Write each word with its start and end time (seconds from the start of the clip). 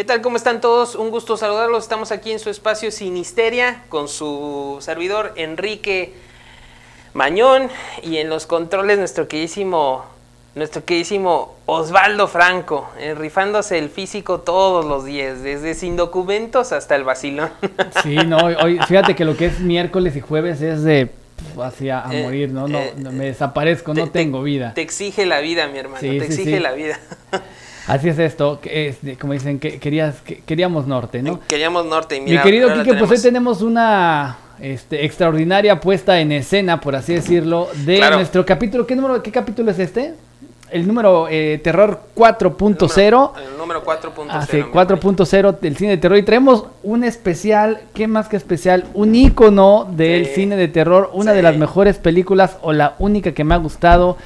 ¿Qué 0.00 0.04
tal? 0.04 0.22
¿Cómo 0.22 0.38
están 0.38 0.62
todos? 0.62 0.94
Un 0.94 1.10
gusto 1.10 1.36
saludarlos. 1.36 1.82
Estamos 1.82 2.10
aquí 2.10 2.32
en 2.32 2.38
su 2.38 2.48
espacio 2.48 2.90
Sinisteria 2.90 3.82
con 3.90 4.08
su 4.08 4.78
servidor 4.80 5.34
Enrique 5.36 6.14
Mañón 7.12 7.68
y 8.02 8.16
en 8.16 8.30
los 8.30 8.46
controles 8.46 8.98
nuestro 8.98 9.28
queridísimo, 9.28 10.06
nuestro 10.54 10.86
queridísimo 10.86 11.54
Osvaldo 11.66 12.28
Franco, 12.28 12.88
eh, 12.98 13.12
rifándose 13.14 13.76
el 13.76 13.90
físico 13.90 14.40
todos 14.40 14.86
los 14.86 15.04
días, 15.04 15.42
desde 15.42 15.74
sin 15.74 15.96
documentos 15.96 16.72
hasta 16.72 16.96
el 16.96 17.04
vacilón. 17.04 17.50
Sí, 18.02 18.16
no, 18.26 18.38
hoy, 18.38 18.78
fíjate 18.88 19.14
que 19.14 19.26
lo 19.26 19.36
que 19.36 19.44
es 19.48 19.60
miércoles 19.60 20.16
y 20.16 20.22
jueves 20.22 20.62
es 20.62 20.82
de 20.82 21.10
hacia 21.62 22.08
a 22.08 22.14
Eh, 22.14 22.22
morir, 22.22 22.48
¿no? 22.52 22.66
no, 22.68 22.78
eh, 22.78 22.94
no, 22.96 23.12
me 23.12 23.26
desaparezco, 23.26 23.92
no 23.92 24.04
Te- 24.04 24.10
te- 24.12 24.18
tengo 24.20 24.42
vida. 24.42 24.72
Te 24.72 24.80
exige 24.80 25.26
la 25.26 25.40
vida, 25.40 25.66
mi 25.66 25.76
hermano, 25.78 26.00
Sí, 26.00 26.18
te 26.18 26.20
sí, 26.20 26.32
exige 26.40 26.56
sí. 26.56 26.62
la 26.62 26.72
vida. 26.72 26.98
Así 27.86 28.08
es 28.08 28.18
esto, 28.18 28.60
que 28.60 28.88
es 28.88 28.98
como 29.18 29.32
dicen, 29.32 29.58
que 29.58 29.78
querías, 29.78 30.16
que 30.20 30.38
queríamos 30.40 30.86
norte, 30.86 31.22
¿no? 31.22 31.40
Queríamos 31.48 31.86
norte 31.86 32.16
y 32.16 32.20
mira, 32.20 32.38
Mi 32.38 32.42
querido 32.50 32.72
Quique, 32.74 32.94
pues 32.94 33.10
hoy 33.10 33.20
tenemos- 33.22 33.62
una 33.62 34.36
este, 34.60 35.04
extraordinaria 35.06 35.80
puesta 35.80 36.20
en 36.20 36.32
escena, 36.32 36.80
por 36.80 36.94
así 36.94 37.14
decirlo, 37.14 37.68
de 37.86 37.96
Claro. 37.96 38.16
nuestro 38.16 38.44
capítulo. 38.44 38.86
¿Qué 38.86 38.94
número, 38.94 39.22
qué 39.22 39.30
capítulo 39.32 39.70
es 39.70 39.78
este? 39.78 40.14
El 40.70 40.86
número 40.86 41.26
eh, 41.30 41.58
Terror 41.64 42.00
4.0. 42.14 43.32
El 43.52 43.58
número 43.58 43.82
4.0. 43.82 44.26
Ah, 44.30 44.46
sí, 44.48 44.56
mi 44.58 44.62
rey. 44.62 44.70
4.0 44.72 45.58
del 45.60 45.76
cine 45.76 45.90
de 45.92 45.96
terror. 45.96 46.18
Y 46.18 46.22
traemos 46.22 46.66
un 46.82 47.02
especial, 47.04 47.80
¿qué 47.94 48.06
más 48.06 48.28
que 48.28 48.36
especial? 48.36 48.84
Un 48.94 49.14
ícono 49.14 49.88
del 49.90 50.26
Sí. 50.26 50.32
cine 50.36 50.56
de 50.56 50.68
terror, 50.68 51.10
una 51.12 51.32
Sí. 51.32 51.36
de 51.38 51.42
las 51.42 51.56
mejores 51.56 51.98
películas 51.98 52.56
o 52.62 52.72
la 52.72 52.94
única 52.98 53.32
que 53.32 53.42
me 53.44 53.54
ha 53.54 53.58
gustado 53.58 54.16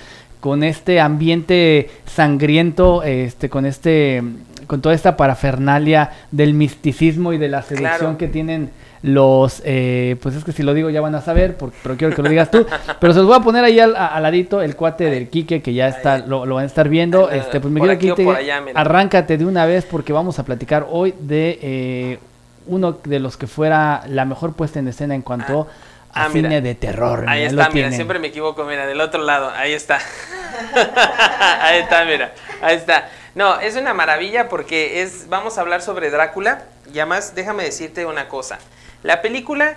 con 0.44 0.62
este 0.62 1.00
ambiente 1.00 1.88
sangriento, 2.04 3.02
este, 3.02 3.48
con 3.48 3.64
este, 3.64 4.22
con 4.66 4.82
toda 4.82 4.94
esta 4.94 5.16
parafernalia 5.16 6.10
del 6.32 6.52
misticismo 6.52 7.32
y 7.32 7.38
de 7.38 7.48
la 7.48 7.62
seducción 7.62 7.98
Claro. 7.98 8.18
que 8.18 8.28
tienen 8.28 8.68
los, 9.00 9.62
eh, 9.64 10.16
pues 10.20 10.34
es 10.34 10.44
que 10.44 10.52
si 10.52 10.62
lo 10.62 10.74
digo 10.74 10.90
ya 10.90 11.00
van 11.00 11.14
a 11.14 11.22
saber, 11.22 11.56
por- 11.56 11.72
pero 11.82 11.96
quiero 11.96 12.14
que 12.14 12.20
lo 12.20 12.28
digas 12.28 12.50
tú. 12.50 12.66
Pero 13.00 13.14
se 13.14 13.20
los 13.20 13.28
voy 13.28 13.36
a 13.38 13.40
poner 13.40 13.64
ahí 13.64 13.80
al, 13.80 13.94
ladito 13.94 14.60
el 14.60 14.76
cuate 14.76 15.04
del 15.04 15.28
Quique 15.30 15.62
que 15.62 15.72
ya 15.72 15.88
está, 15.88 16.18
lo, 16.18 16.44
lo 16.44 16.56
van 16.56 16.64
a 16.64 16.66
estar 16.66 16.90
viendo. 16.90 17.30
Este, 17.30 17.58
pues 17.58 17.72
me 17.72 17.80
quiero 17.80 17.98
Quique, 17.98 18.28
arráncate 18.74 19.38
de 19.38 19.46
una 19.46 19.64
vez 19.64 19.86
porque 19.90 20.12
vamos 20.12 20.38
a 20.38 20.44
platicar 20.44 20.86
hoy 20.90 21.14
de 21.20 21.58
eh, 21.62 22.18
uno 22.66 22.98
de 23.02 23.18
los 23.18 23.38
que 23.38 23.46
fuera 23.46 24.02
la 24.10 24.26
mejor 24.26 24.52
puesta 24.52 24.78
en 24.78 24.88
escena 24.88 25.14
en 25.14 25.22
cuanto 25.22 25.68
Ah, 25.70 25.93
a 26.14 26.24
ah, 26.24 26.28
mira. 26.28 26.48
cine 26.48 26.60
de 26.60 26.74
terror. 26.74 27.24
Ahí 27.28 27.40
mira, 27.40 27.50
está, 27.50 27.62
mira, 27.64 27.72
tienen. 27.72 27.92
siempre 27.94 28.18
me 28.18 28.28
equivoco, 28.28 28.64
mira, 28.64 28.86
del 28.86 29.00
otro 29.00 29.22
lado, 29.22 29.50
ahí 29.50 29.72
está. 29.72 29.98
ahí 31.60 31.80
está, 31.80 32.04
mira, 32.04 32.32
ahí 32.62 32.76
está. 32.76 33.10
No, 33.34 33.58
es 33.58 33.74
una 33.74 33.94
maravilla 33.94 34.48
porque 34.48 35.02
es, 35.02 35.28
vamos 35.28 35.58
a 35.58 35.62
hablar 35.62 35.82
sobre 35.82 36.10
Drácula 36.10 36.66
y 36.92 37.00
además 37.00 37.34
déjame 37.34 37.64
decirte 37.64 38.06
una 38.06 38.28
cosa. 38.28 38.60
La 39.02 39.22
película 39.22 39.76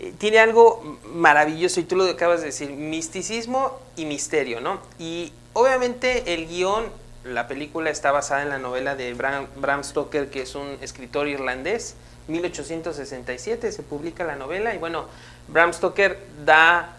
eh, 0.00 0.14
tiene 0.16 0.38
algo 0.38 0.98
maravilloso 1.12 1.80
y 1.80 1.84
tú 1.84 1.96
lo 1.96 2.04
acabas 2.04 2.40
de 2.40 2.46
decir, 2.46 2.70
misticismo 2.70 3.78
y 3.94 4.06
misterio, 4.06 4.62
¿no? 4.62 4.80
Y 4.98 5.34
obviamente 5.52 6.32
el 6.32 6.48
guion, 6.48 6.86
la 7.24 7.46
película 7.46 7.90
está 7.90 8.10
basada 8.10 8.42
en 8.42 8.48
la 8.48 8.58
novela 8.58 8.96
de 8.96 9.12
Bram, 9.12 9.48
Bram 9.56 9.84
Stoker, 9.84 10.30
que 10.30 10.40
es 10.42 10.54
un 10.54 10.78
escritor 10.80 11.28
irlandés. 11.28 11.96
1867 12.28 13.72
se 13.72 13.82
publica 13.82 14.24
la 14.24 14.36
novela 14.36 14.74
y 14.74 14.78
bueno, 14.78 15.06
Bram 15.48 15.72
Stoker 15.72 16.18
da 16.44 16.96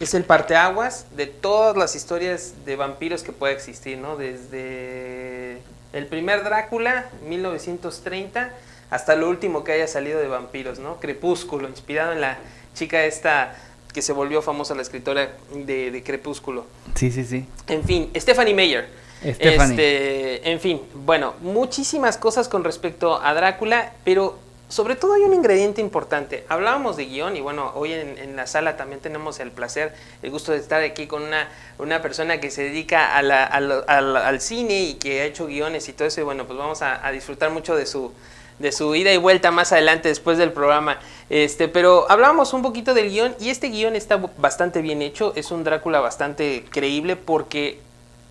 es 0.00 0.14
el 0.14 0.24
parteaguas 0.24 1.06
de 1.16 1.26
todas 1.26 1.76
las 1.76 1.94
historias 1.94 2.54
de 2.64 2.76
vampiros 2.76 3.22
que 3.22 3.32
puede 3.32 3.54
existir, 3.54 3.98
¿no? 3.98 4.16
Desde 4.16 5.58
el 5.92 6.06
primer 6.06 6.42
Drácula, 6.42 7.06
1930, 7.26 8.52
hasta 8.90 9.14
lo 9.14 9.28
último 9.28 9.64
que 9.64 9.72
haya 9.72 9.86
salido 9.86 10.18
de 10.18 10.26
vampiros, 10.26 10.78
¿no? 10.78 10.98
Crepúsculo, 10.98 11.68
inspirado 11.68 12.12
en 12.12 12.20
la 12.20 12.38
chica 12.74 13.04
esta 13.04 13.56
que 13.92 14.02
se 14.02 14.12
volvió 14.12 14.42
famosa, 14.42 14.74
la 14.74 14.82
escritora 14.82 15.30
de, 15.54 15.92
de 15.92 16.02
Crepúsculo. 16.02 16.66
Sí, 16.96 17.12
sí, 17.12 17.24
sí. 17.24 17.46
En 17.68 17.84
fin, 17.84 18.10
Stephanie 18.16 18.52
Meyer. 18.52 19.03
Este, 19.24 20.50
en 20.50 20.60
fin, 20.60 20.80
bueno, 20.94 21.34
muchísimas 21.40 22.18
cosas 22.18 22.48
con 22.48 22.62
respecto 22.62 23.20
a 23.22 23.32
Drácula, 23.34 23.92
pero 24.04 24.38
sobre 24.68 24.96
todo 24.96 25.14
hay 25.14 25.22
un 25.22 25.34
ingrediente 25.34 25.80
importante. 25.80 26.44
Hablábamos 26.48 26.96
de 26.96 27.06
guion 27.06 27.36
y 27.36 27.40
bueno, 27.40 27.72
hoy 27.74 27.92
en, 27.92 28.36
la 28.36 28.46
sala 28.46 28.76
también 28.76 29.00
tenemos 29.00 29.38
el 29.40 29.50
placer, 29.50 29.94
el 30.22 30.30
gusto 30.30 30.52
de 30.52 30.58
estar 30.58 30.82
aquí 30.82 31.06
con 31.06 31.22
una, 31.22 31.48
una 31.78 32.02
persona 32.02 32.40
que 32.40 32.50
se 32.50 32.64
dedica 32.64 33.16
a 33.16 33.18
al, 33.18 34.40
cine 34.40 34.82
y 34.82 34.94
que 34.94 35.20
ha 35.20 35.24
hecho 35.24 35.46
guiones 35.46 35.88
y 35.88 35.92
todo 35.92 36.08
eso. 36.08 36.20
Y 36.20 36.24
bueno, 36.24 36.44
pues 36.46 36.58
vamos 36.58 36.82
a, 36.82 37.06
a 37.06 37.12
disfrutar 37.12 37.50
mucho 37.50 37.76
de 37.76 37.86
su, 37.86 38.12
de 38.58 38.72
su 38.72 38.94
ida 38.94 39.12
y 39.12 39.16
vuelta 39.16 39.50
más 39.50 39.72
adelante 39.72 40.08
después 40.08 40.38
del 40.38 40.52
programa. 40.52 40.98
Este, 41.30 41.68
pero 41.68 42.10
hablábamos 42.10 42.52
un 42.52 42.62
poquito 42.62 42.94
del 42.94 43.10
guion 43.10 43.34
y 43.40 43.50
este 43.50 43.68
guion 43.68 43.96
está 43.96 44.16
bastante 44.38 44.82
bien 44.82 45.02
hecho, 45.02 45.32
es 45.36 45.50
un 45.50 45.64
Drácula 45.64 46.00
bastante 46.00 46.64
creíble 46.70 47.16
porque 47.16 47.80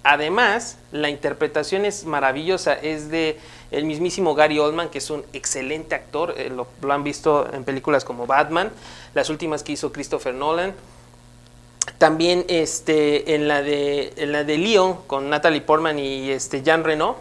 además 0.04 0.78
la 0.92 1.10
interpretación 1.10 1.86
es 1.86 2.06
maravillosa, 2.06 2.74
es 2.74 3.10
de 3.10 3.38
el 3.72 3.86
mismísimo 3.86 4.36
Gary 4.36 4.60
Oldman, 4.60 4.90
que 4.90 5.00
es 5.00 5.10
un 5.10 5.24
excelente 5.34 5.96
actor, 5.96 6.36
eh, 6.38 6.50
lo, 6.50 6.68
lo 6.82 6.94
han 6.94 7.04
visto 7.04 7.50
en 7.54 7.64
películas 7.64 8.04
como 8.06 8.28
Batman, 8.28 8.72
las 9.16 9.30
últimas 9.30 9.64
que 9.64 9.72
hizo 9.74 9.92
Christopher 9.92 10.34
Nolan. 10.34 10.74
También 11.98 12.46
este, 12.48 13.36
en, 13.36 13.48
la 13.48 13.62
de, 13.62 14.14
en 14.18 14.32
la 14.32 14.44
de 14.44 14.58
Leon 14.58 15.00
con 15.08 15.30
Natalie 15.30 15.62
Portman 15.62 16.00
y 16.00 16.32
este, 16.32 16.62
Jean 16.62 16.84
Reno, 16.84 17.18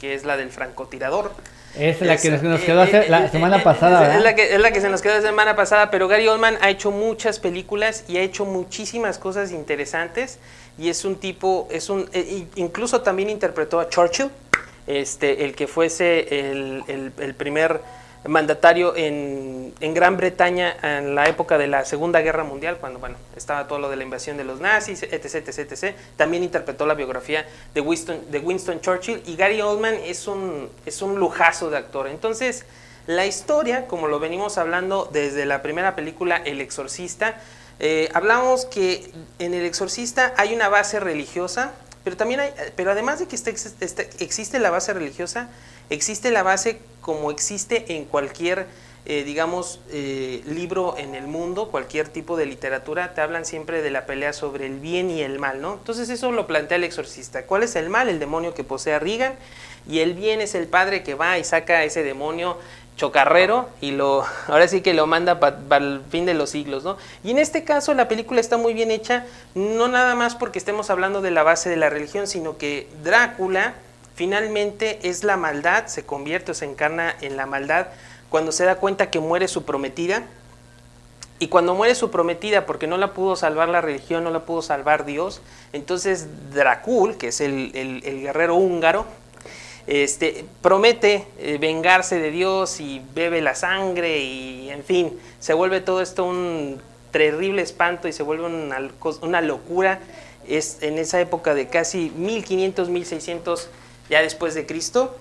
que 0.00 0.14
es 0.14 0.24
la 0.24 0.36
del 0.36 0.50
francotirador. 0.50 1.32
Es 1.78 2.00
la 2.00 2.16
que 2.16 2.28
Es- 2.34 2.42
nos, 2.42 2.60
quedó 2.60 2.80
hace- 2.82 3.06
eh, 3.06 3.08
la 3.08 3.26
eh, 3.26 3.28
semana 3.30 3.58
eh, 3.58 3.62
pasada. 3.62 4.16
Es 4.16 4.22
la, 4.22 4.34
que, 4.34 4.54
es 4.54 4.60
la 4.60 4.72
que 4.72 4.80
se 4.80 4.88
nos 4.88 5.02
quedó 5.02 5.14
la 5.14 5.22
semana 5.22 5.54
pasada, 5.54 5.90
pero 5.92 6.08
Gary 6.08 6.26
Oldman 6.26 6.58
ha 6.60 6.70
hecho 6.70 6.90
muchas 6.90 7.38
películas 7.38 8.04
y 8.08 8.16
ha 8.16 8.22
hecho 8.22 8.44
muchísimas 8.44 9.18
cosas 9.18 9.52
interesantes 9.52 10.40
y 10.80 10.88
es 10.88 11.04
un 11.04 11.16
tipo, 11.16 11.68
es 11.70 11.90
un, 11.90 12.08
i- 12.14 12.46
incluso 12.56 13.02
también 13.02 13.28
interpretó 13.30 13.78
a 13.80 13.88
Churchill, 13.88 14.30
este, 14.86 15.44
el 15.44 15.54
que 15.54 15.66
fuese 15.66 16.50
el, 16.50 16.82
el- 16.88 17.12
el 17.18 17.34
primer 17.34 17.80
mandatario 18.26 18.94
en, 18.96 19.72
en 19.80 19.94
Gran 19.94 20.16
Bretaña 20.18 20.76
en 20.82 21.14
la 21.14 21.24
época 21.26 21.56
de 21.56 21.66
la 21.66 21.84
Segunda 21.86 22.20
Guerra 22.20 22.44
Mundial, 22.44 22.76
cuando 22.78 22.98
bueno, 22.98 23.16
estaba 23.36 23.66
todo 23.66 23.78
lo 23.78 23.88
de 23.88 23.96
la 23.96 24.02
invasión 24.04 24.36
de 24.36 24.44
los 24.44 24.60
nazis, 24.60 25.02
etc, 25.04 25.36
etc, 25.46 25.58
etc. 25.72 25.94
También 26.16 26.42
interpretó 26.42 26.84
la 26.86 26.92
biografía 26.94 27.46
de 27.72 27.80
Winston, 27.80 28.30
de 28.30 28.38
Winston 28.38 28.80
Churchill 28.82 29.22
y 29.26 29.36
Gary 29.36 29.60
Oldman 29.62 29.94
es 30.04 30.26
un, 30.26 30.68
es 30.84 31.00
un 31.00 31.18
lujazo 31.18 31.70
de 31.70 31.78
actor. 31.78 32.08
Entonces, 32.08 32.66
la 33.06 33.24
historia, 33.24 33.86
como 33.86 34.06
lo 34.06 34.18
venimos 34.20 34.58
hablando 34.58 35.08
desde 35.10 35.46
la 35.46 35.62
primera 35.62 35.96
película, 35.96 36.36
El 36.44 36.60
Exorcista, 36.60 37.40
eh, 37.80 38.08
hablamos 38.14 38.66
que 38.66 39.10
en 39.38 39.54
El 39.54 39.64
Exorcista 39.64 40.34
hay 40.36 40.54
una 40.54 40.68
base 40.68 41.00
religiosa, 41.00 41.72
pero 42.04 42.16
también 42.16 42.40
hay, 42.40 42.52
pero 42.76 42.90
además 42.92 43.18
de 43.18 43.26
que 43.26 43.36
este- 43.36 44.10
existe 44.20 44.58
la 44.58 44.70
base 44.70 44.92
religiosa, 44.92 45.48
existe 45.90 46.30
la 46.30 46.42
base 46.42 46.78
como 47.00 47.30
existe 47.30 47.96
en 47.96 48.04
cualquier, 48.04 48.66
eh, 49.06 49.24
digamos, 49.24 49.80
eh, 49.90 50.42
libro 50.46 50.96
en 50.98 51.14
el 51.14 51.26
mundo, 51.26 51.70
cualquier 51.70 52.08
tipo 52.08 52.36
de 52.36 52.46
literatura, 52.46 53.14
te 53.14 53.22
hablan 53.22 53.44
siempre 53.44 53.82
de 53.82 53.90
la 53.90 54.06
pelea 54.06 54.32
sobre 54.32 54.66
el 54.66 54.78
bien 54.78 55.10
y 55.10 55.22
el 55.22 55.38
mal, 55.38 55.60
¿no? 55.60 55.74
Entonces 55.74 56.08
eso 56.10 56.30
lo 56.32 56.46
plantea 56.46 56.76
el 56.76 56.84
exorcista. 56.84 57.46
¿Cuál 57.46 57.62
es 57.62 57.76
el 57.76 57.88
mal? 57.88 58.08
El 58.08 58.18
demonio 58.18 58.54
que 58.54 58.62
posee 58.62 58.94
a 58.94 58.98
Regan, 58.98 59.34
y 59.88 60.00
el 60.00 60.12
bien 60.14 60.40
es 60.42 60.54
el 60.54 60.66
padre 60.66 61.02
que 61.02 61.14
va 61.14 61.38
y 61.38 61.44
saca 61.44 61.78
a 61.78 61.84
ese 61.84 62.02
demonio 62.02 62.58
chocarrero 63.00 63.66
y 63.80 63.92
lo 63.92 64.24
ahora 64.46 64.68
sí 64.68 64.82
que 64.82 64.92
lo 64.92 65.06
manda 65.06 65.40
para 65.40 65.84
el 65.84 66.02
fin 66.10 66.26
de 66.26 66.34
los 66.34 66.50
siglos, 66.50 66.84
¿no? 66.84 66.98
Y 67.24 67.30
en 67.30 67.38
este 67.38 67.64
caso 67.64 67.94
la 67.94 68.08
película 68.08 68.40
está 68.40 68.58
muy 68.58 68.74
bien 68.74 68.90
hecha, 68.90 69.24
no 69.54 69.88
nada 69.88 70.14
más 70.14 70.34
porque 70.34 70.58
estemos 70.58 70.90
hablando 70.90 71.22
de 71.22 71.30
la 71.30 71.42
base 71.42 71.70
de 71.70 71.76
la 71.76 71.88
religión, 71.88 72.26
sino 72.26 72.58
que 72.58 72.88
Drácula 73.02 73.72
finalmente 74.14 74.98
es 75.02 75.24
la 75.24 75.38
maldad, 75.38 75.86
se 75.86 76.04
convierte 76.04 76.52
o 76.52 76.54
se 76.54 76.66
encarna 76.66 77.14
en 77.22 77.38
la 77.38 77.46
maldad 77.46 77.86
cuando 78.28 78.52
se 78.52 78.66
da 78.66 78.76
cuenta 78.76 79.08
que 79.08 79.18
muere 79.18 79.48
su 79.48 79.64
prometida. 79.64 80.24
Y 81.38 81.48
cuando 81.48 81.74
muere 81.74 81.94
su 81.94 82.10
prometida 82.10 82.66
porque 82.66 82.86
no 82.86 82.98
la 82.98 83.14
pudo 83.14 83.34
salvar 83.34 83.70
la 83.70 83.80
religión, 83.80 84.24
no 84.24 84.30
la 84.30 84.40
pudo 84.40 84.60
salvar 84.60 85.06
Dios, 85.06 85.40
entonces 85.72 86.26
Dracul, 86.52 87.16
que 87.16 87.28
es 87.28 87.40
el, 87.40 87.72
guerrero 88.02 88.56
húngaro, 88.56 89.06
este, 89.90 90.44
promete 90.62 91.26
eh, 91.40 91.58
vengarse 91.60 92.20
de 92.20 92.30
Dios 92.30 92.78
y 92.78 93.02
bebe 93.12 93.40
la 93.40 93.56
sangre 93.56 94.20
y 94.20 94.70
en 94.70 94.84
fin, 94.84 95.18
se 95.40 95.52
vuelve 95.52 95.80
todo 95.80 96.00
esto 96.00 96.24
un 96.24 96.80
terrible 97.10 97.60
espanto 97.60 98.06
y 98.06 98.12
se 98.12 98.22
vuelve 98.22 98.46
una, 98.46 99.40
locura. 99.40 99.98
Es 100.46 100.78
en 100.82 100.96
esa 100.96 101.20
época 101.20 101.54
de 101.54 101.66
casi 101.66 102.10
1500, 102.10 102.88
1600 102.88 103.68
ya 104.08 104.22
después 104.22 104.54
de 104.54 104.64
Cristo. 104.64 105.16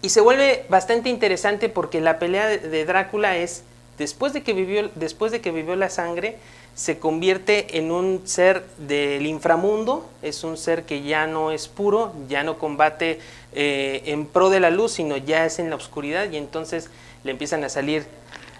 Y 0.00 0.08
se 0.08 0.20
vuelve 0.20 0.66
bastante 0.68 1.08
interesante 1.08 1.68
porque 1.68 2.00
la 2.00 2.18
pelea 2.18 2.48
de 2.48 2.84
Drácula 2.84 3.36
es, 3.36 3.62
después 3.96 4.32
de, 4.32 4.42
que 4.42 4.54
vivió, 4.54 4.90
después 4.96 5.30
de 5.30 5.40
que 5.40 5.52
vivió 5.52 5.76
la 5.76 5.88
sangre, 5.88 6.36
se 6.74 6.98
convierte 6.98 7.78
en 7.78 7.90
un 7.90 8.22
ser 8.24 8.64
del 8.78 9.26
inframundo, 9.26 10.08
es 10.22 10.42
un 10.42 10.56
ser 10.56 10.84
que 10.84 11.02
ya 11.02 11.26
no 11.26 11.50
es 11.50 11.68
puro, 11.68 12.12
ya 12.28 12.44
no 12.44 12.58
combate 12.58 13.20
eh, 13.52 14.02
en 14.06 14.26
pro 14.26 14.48
de 14.48 14.60
la 14.60 14.70
luz, 14.70 14.92
sino 14.92 15.16
ya 15.16 15.44
es 15.44 15.58
en 15.58 15.70
la 15.70 15.76
oscuridad 15.76 16.30
y 16.30 16.36
entonces 16.36 16.88
le 17.24 17.30
empiezan 17.30 17.62
a 17.64 17.68
salir 17.68 18.06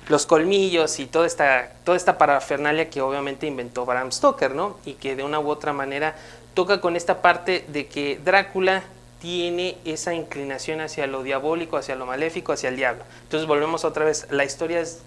los 0.09 0.27
colmillos 0.27 0.99
y 0.99 1.07
toda 1.07 1.27
esta, 1.27 1.73
toda 1.85 1.97
esta 1.97 2.19
parafernalia 2.19 2.91
que 2.91 3.01
obviamente 3.01 3.47
inventó 3.47 3.87
Bram 3.87 4.13
Stoker, 4.13 4.55
¿no? 4.55 4.77
Y 4.85 4.95
que 4.95 5.17
de 5.17 5.23
una 5.23 5.41
u 5.41 5.49
otra 5.49 5.73
manera 5.73 6.15
toca 6.55 6.81
con 6.81 6.97
esta 6.97 7.23
parte 7.23 7.65
de 7.69 7.87
que 7.87 8.21
Drácula 8.23 8.83
tiene 9.21 9.79
esa 9.85 10.13
inclinación 10.13 10.81
hacia 10.81 11.07
lo 11.07 11.23
diabólico, 11.23 11.77
hacia 11.77 11.95
lo 11.95 12.05
maléfico, 12.05 12.53
hacia 12.53 12.69
el 12.69 12.77
diablo. 12.77 13.05
Entonces 13.23 13.47
volvemos 13.47 13.85
otra 13.85 14.05
vez, 14.05 14.27
la 14.31 14.45
historia 14.45 14.81
es 14.81 15.01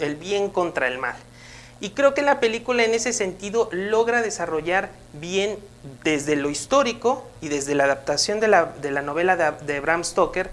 el 0.00 0.16
bien 0.16 0.50
contra 0.50 0.86
el 0.86 0.98
mal. 0.98 1.16
Y 1.80 1.90
creo 1.90 2.14
que 2.14 2.22
la 2.22 2.40
película 2.40 2.84
en 2.84 2.94
ese 2.94 3.12
sentido 3.12 3.68
logra 3.72 4.22
desarrollar 4.22 4.90
bien 5.12 5.58
desde 6.02 6.36
lo 6.36 6.50
histórico 6.50 7.26
y 7.40 7.48
desde 7.48 7.74
la 7.74 7.84
adaptación 7.84 8.40
de 8.40 8.48
la, 8.48 8.66
de 8.80 8.90
la 8.90 9.02
novela 9.02 9.36
de, 9.36 9.80
Bram 9.80 10.04
Stoker, 10.04 10.50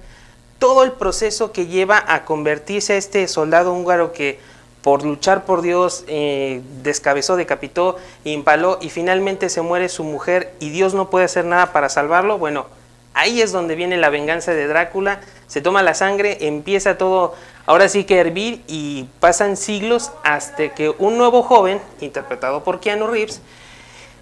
todo 0.60 0.84
el 0.84 0.92
proceso 0.92 1.52
que 1.52 1.68
lleva 1.68 2.04
a 2.08 2.26
convertirse 2.26 2.94
a 2.94 2.98
este 2.98 3.28
soldado 3.28 3.74
húngaro 3.74 4.14
que 4.14 4.40
por 4.82 5.04
luchar 5.04 5.46
por 5.46 5.62
Dios 5.62 6.04
eh, 6.08 6.62
descabezó, 6.82 7.36
decapitó, 7.36 7.98
impaló 8.24 8.80
y 8.82 8.90
finalmente 8.90 9.50
se 9.50 9.62
muere 9.62 9.90
su 9.90 10.04
mujer 10.04 10.54
y 10.60 10.70
Dios 10.70 10.94
no 10.94 11.10
puede 11.10 11.26
hacer 11.26 11.46
nada 11.46 11.72
para 11.72 11.88
salvarlo. 11.88 12.40
Bueno, 12.40 12.66
ahí 13.14 13.42
es 13.42 13.52
donde 13.52 13.76
viene 13.76 13.98
la 13.98 14.10
venganza 14.10 14.54
de 14.54 14.68
Drácula, 14.68 15.22
se 15.48 15.62
toma 15.62 15.84
la 15.84 15.94
sangre, 15.94 16.48
empieza 16.48 16.98
todo 16.98 17.36
ahora 17.66 17.90
sí 17.90 18.04
que 18.04 18.18
hervir 18.18 18.62
y 18.68 19.06
pasan 19.20 19.58
siglos 19.58 20.12
hasta 20.24 20.70
que 20.70 20.94
un 20.98 21.18
nuevo 21.18 21.44
joven, 21.44 21.80
interpretado 22.00 22.64
por 22.64 22.80
Keanu 22.80 23.08
Reeves, 23.08 23.42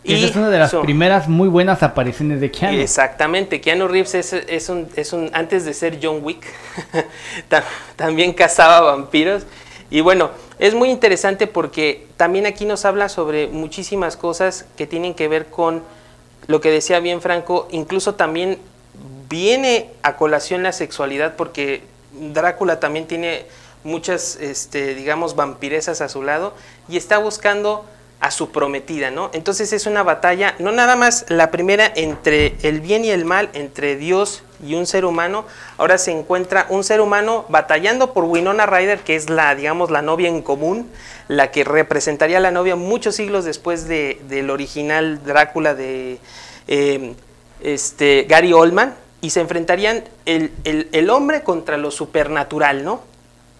y 0.03 0.23
es 0.23 0.35
una 0.35 0.49
de 0.49 0.59
las 0.59 0.73
primeras 0.73 1.27
muy 1.27 1.49
buenas 1.49 1.83
apariciones 1.83 2.39
de 2.39 2.49
Keanu. 2.49 2.79
Exactamente, 2.79 3.59
Keanu 3.59 3.87
Reeves 3.87 4.15
es, 4.15 4.69
un, 4.69 4.87
es 4.95 5.13
un, 5.13 5.29
antes 5.33 5.65
de 5.65 5.73
ser 5.73 5.99
John 6.01 6.19
Wick, 6.23 6.45
también 7.95 8.33
cazaba 8.33 8.79
vampiros. 8.81 9.43
Y 9.91 10.01
bueno, 10.01 10.29
es 10.59 10.73
muy 10.73 10.89
interesante 10.89 11.47
porque 11.47 12.07
también 12.15 12.45
aquí 12.45 12.65
nos 12.65 12.85
habla 12.85 13.09
sobre 13.09 13.47
muchísimas 13.47 14.15
cosas 14.15 14.65
que 14.77 14.87
tienen 14.87 15.15
que 15.15 15.27
ver 15.27 15.47
con 15.47 15.83
lo 16.47 16.61
que 16.61 16.71
decía 16.71 16.99
bien 16.99 17.21
Franco, 17.21 17.67
incluso 17.71 18.15
también 18.15 18.57
viene 19.29 19.89
a 20.01 20.15
colación 20.15 20.63
la 20.63 20.71
sexualidad 20.71 21.35
porque 21.35 21.83
Drácula 22.19 22.79
también 22.79 23.07
tiene 23.07 23.45
muchas, 23.83 24.35
este, 24.35 24.95
digamos, 24.95 25.35
vampiresas 25.35 26.01
a 26.01 26.09
su 26.09 26.23
lado 26.23 26.53
y 26.87 26.97
está 26.97 27.17
buscando 27.17 27.85
a 28.19 28.31
su 28.31 28.51
prometida, 28.51 29.11
¿no? 29.11 29.29
Entonces 29.33 29.71
es 29.71 29.85
una 29.85 30.03
batalla, 30.03 30.55
no 30.59 30.71
nada 30.71 30.97
más 30.97 31.25
la 31.29 31.51
primera 31.51 31.89
entre 31.95 32.55
el 32.63 32.81
bien 32.81 33.05
y 33.05 33.11
el 33.11 33.23
mal, 33.23 33.49
entre 33.53 33.95
Dios 33.95 34.43
y 34.65 34.75
un 34.75 34.85
ser 34.85 35.05
humano, 35.05 35.45
ahora 35.77 35.97
se 35.97 36.11
encuentra 36.11 36.65
un 36.67 36.83
ser 36.83 36.99
humano 36.99 37.45
batallando 37.47 38.13
por 38.13 38.25
Winona 38.25 38.65
Ryder, 38.65 38.99
que 38.99 39.15
es 39.15 39.29
la, 39.29 39.55
digamos, 39.55 39.89
la 39.89 40.01
novia 40.01 40.27
en 40.27 40.41
común, 40.41 40.89
la 41.29 41.51
que 41.51 41.63
representaría 41.63 42.37
a 42.37 42.41
la 42.41 42.51
novia 42.51 42.75
muchos 42.75 43.15
siglos 43.15 43.45
después 43.45 43.87
de, 43.87 44.19
del 44.27 44.49
original 44.49 45.23
Drácula 45.23 45.73
de 45.73 46.19
eh, 46.67 47.13
este, 47.61 48.25
Gary 48.27 48.51
Oldman, 48.51 48.95
y 49.21 49.31
se 49.31 49.41
enfrentarían 49.41 50.03
el, 50.25 51.09
hombre 51.09 51.43
contra 51.43 51.77
lo 51.77 51.91
supernatural, 51.91 52.83
¿no? 52.83 53.01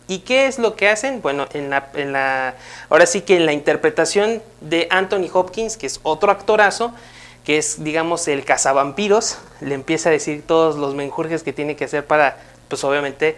¿Y 0.08 0.20
qué 0.20 0.48
es 0.48 0.58
lo 0.58 0.76
que 0.76 0.90
hacen? 0.90 1.22
Bueno, 1.22 1.48
en 1.54 1.70
la, 1.70 1.90
en 1.94 2.14
la, 2.14 2.56
ahora 2.90 3.06
sí 3.06 3.22
que 3.22 3.36
en 3.36 3.46
la 3.46 3.54
interpretación 3.54 4.42
de 4.62 4.88
Anthony 4.90 5.30
Hopkins, 5.32 5.78
que 5.78 5.86
es 5.86 6.00
otro 6.04 6.32
actorazo, 6.32 6.94
que 7.44 7.58
es, 7.58 7.84
digamos, 7.84 8.28
el 8.28 8.44
cazavampiros, 8.44 9.38
le 9.62 9.76
empieza 9.76 10.10
a 10.10 10.12
decir 10.12 10.44
todos 10.46 10.78
los 10.78 10.96
menjurjes 10.96 11.44
que 11.44 11.54
tiene 11.54 11.76
que 11.76 11.86
hacer 11.86 12.06
para, 12.06 12.38
pues 12.70 12.84
obviamente, 12.84 13.36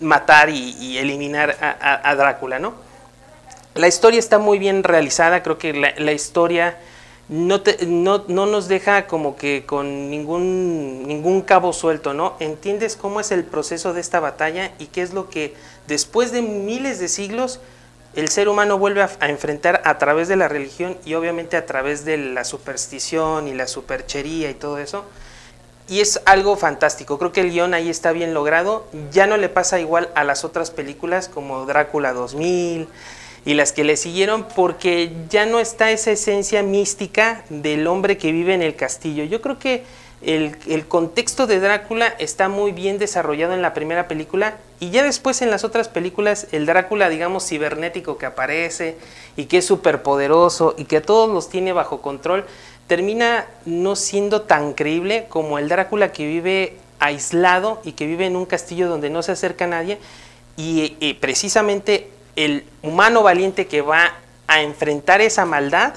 matar 0.00 0.50
y, 0.50 0.98
eliminar 0.98 1.56
a, 1.80 2.14
Drácula, 2.16 2.58
¿no? 2.58 2.74
La 3.74 3.86
historia 3.86 4.18
está 4.18 4.38
muy 4.38 4.58
bien 4.58 4.82
realizada, 4.82 5.42
creo 5.42 5.56
que 5.56 5.72
la, 5.72 5.94
la 5.96 6.12
historia 6.12 6.76
no, 7.30 7.60
te, 7.60 7.86
no, 7.86 8.24
no, 8.26 8.46
nos 8.46 8.66
deja 8.66 9.06
como 9.06 9.36
que 9.36 9.64
con 9.64 10.10
ningún, 10.10 11.06
ningún 11.06 11.42
cabo 11.42 11.72
suelto, 11.72 12.12
¿no? 12.12 12.34
Entiendes 12.40 12.96
cómo 12.96 13.20
es 13.20 13.30
el 13.30 13.44
proceso 13.44 13.94
de 13.94 14.00
esta 14.00 14.18
batalla 14.18 14.72
y 14.80 14.86
qué 14.86 15.00
es 15.02 15.14
lo 15.14 15.30
que 15.30 15.54
después 15.86 16.32
de 16.32 16.42
miles 16.42 16.98
de 16.98 17.06
siglos 17.06 17.60
el 18.16 18.30
ser 18.30 18.48
humano 18.48 18.78
vuelve 18.78 19.02
a, 19.02 19.28
enfrentar 19.28 19.80
a 19.84 19.96
través 19.98 20.26
de 20.26 20.34
la 20.34 20.48
religión 20.48 20.98
y 21.04 21.14
obviamente 21.14 21.56
a 21.56 21.66
través 21.66 22.04
de 22.04 22.16
la 22.16 22.42
superstición 22.42 23.46
y 23.46 23.54
la 23.54 23.68
superchería 23.68 24.50
y 24.50 24.54
todo 24.54 24.78
eso. 24.78 25.04
Y 25.88 26.00
es 26.00 26.20
algo 26.24 26.56
fantástico, 26.56 27.16
creo 27.16 27.30
que 27.30 27.42
el 27.42 27.52
guion 27.52 27.74
ahí 27.74 27.90
está 27.90 28.10
bien 28.10 28.34
logrado, 28.34 28.88
ya 29.12 29.28
no 29.28 29.36
le 29.36 29.48
pasa 29.48 29.78
igual 29.78 30.08
a 30.16 30.24
las 30.24 30.44
otras 30.44 30.72
películas 30.72 31.28
como 31.28 31.64
Drácula 31.64 32.12
2000, 32.12 32.88
y 33.44 33.54
las 33.54 33.72
que 33.72 33.84
le 33.84 33.96
siguieron 33.96 34.46
porque 34.54 35.12
ya 35.28 35.46
no 35.46 35.60
está 35.60 35.90
esa 35.90 36.10
esencia 36.10 36.62
mística 36.62 37.44
del 37.48 37.86
hombre 37.86 38.18
que 38.18 38.32
vive 38.32 38.54
en 38.54 38.62
el 38.62 38.76
castillo. 38.76 39.24
Yo 39.24 39.40
creo 39.40 39.58
que 39.58 39.82
el, 40.22 40.86
contexto 40.86 41.46
de 41.46 41.60
Drácula 41.60 42.08
está 42.18 42.50
muy 42.50 42.72
bien 42.72 42.98
desarrollado 42.98 43.54
en 43.54 43.62
la 43.62 43.72
primera 43.72 44.06
película 44.06 44.58
y 44.78 44.90
ya 44.90 45.02
después 45.02 45.40
en 45.40 45.50
las 45.50 45.64
otras 45.64 45.88
películas 45.88 46.48
el 46.52 46.66
Drácula, 46.66 47.08
digamos, 47.08 47.48
cibernético 47.48 48.18
que 48.18 48.26
aparece 48.26 48.98
y 49.36 49.46
que 49.46 49.58
es 49.58 49.64
súper 49.64 50.02
poderoso 50.02 50.74
y 50.76 50.84
que 50.84 50.98
a 50.98 51.02
todos 51.02 51.30
los 51.30 51.48
tiene 51.48 51.72
bajo 51.72 52.02
control, 52.02 52.44
termina 52.86 53.46
no 53.64 53.96
siendo 53.96 54.42
tan 54.42 54.74
creíble 54.74 55.26
como 55.30 55.58
el 55.58 55.68
Drácula 55.68 56.12
que 56.12 56.26
vive 56.26 56.76
aislado 56.98 57.80
y 57.84 57.92
que 57.92 58.06
vive 58.06 58.26
en 58.26 58.36
un 58.36 58.44
castillo 58.44 58.88
donde 58.88 59.08
no 59.08 59.22
se 59.22 59.32
acerca 59.32 59.64
a 59.64 59.68
nadie 59.68 59.98
y 60.56 61.14
precisamente 61.14 62.10
el 62.44 62.64
humano 62.82 63.22
valiente 63.22 63.66
que 63.66 63.82
va 63.82 64.14
a 64.46 64.62
enfrentar 64.62 65.20
esa 65.20 65.44
maldad 65.44 65.94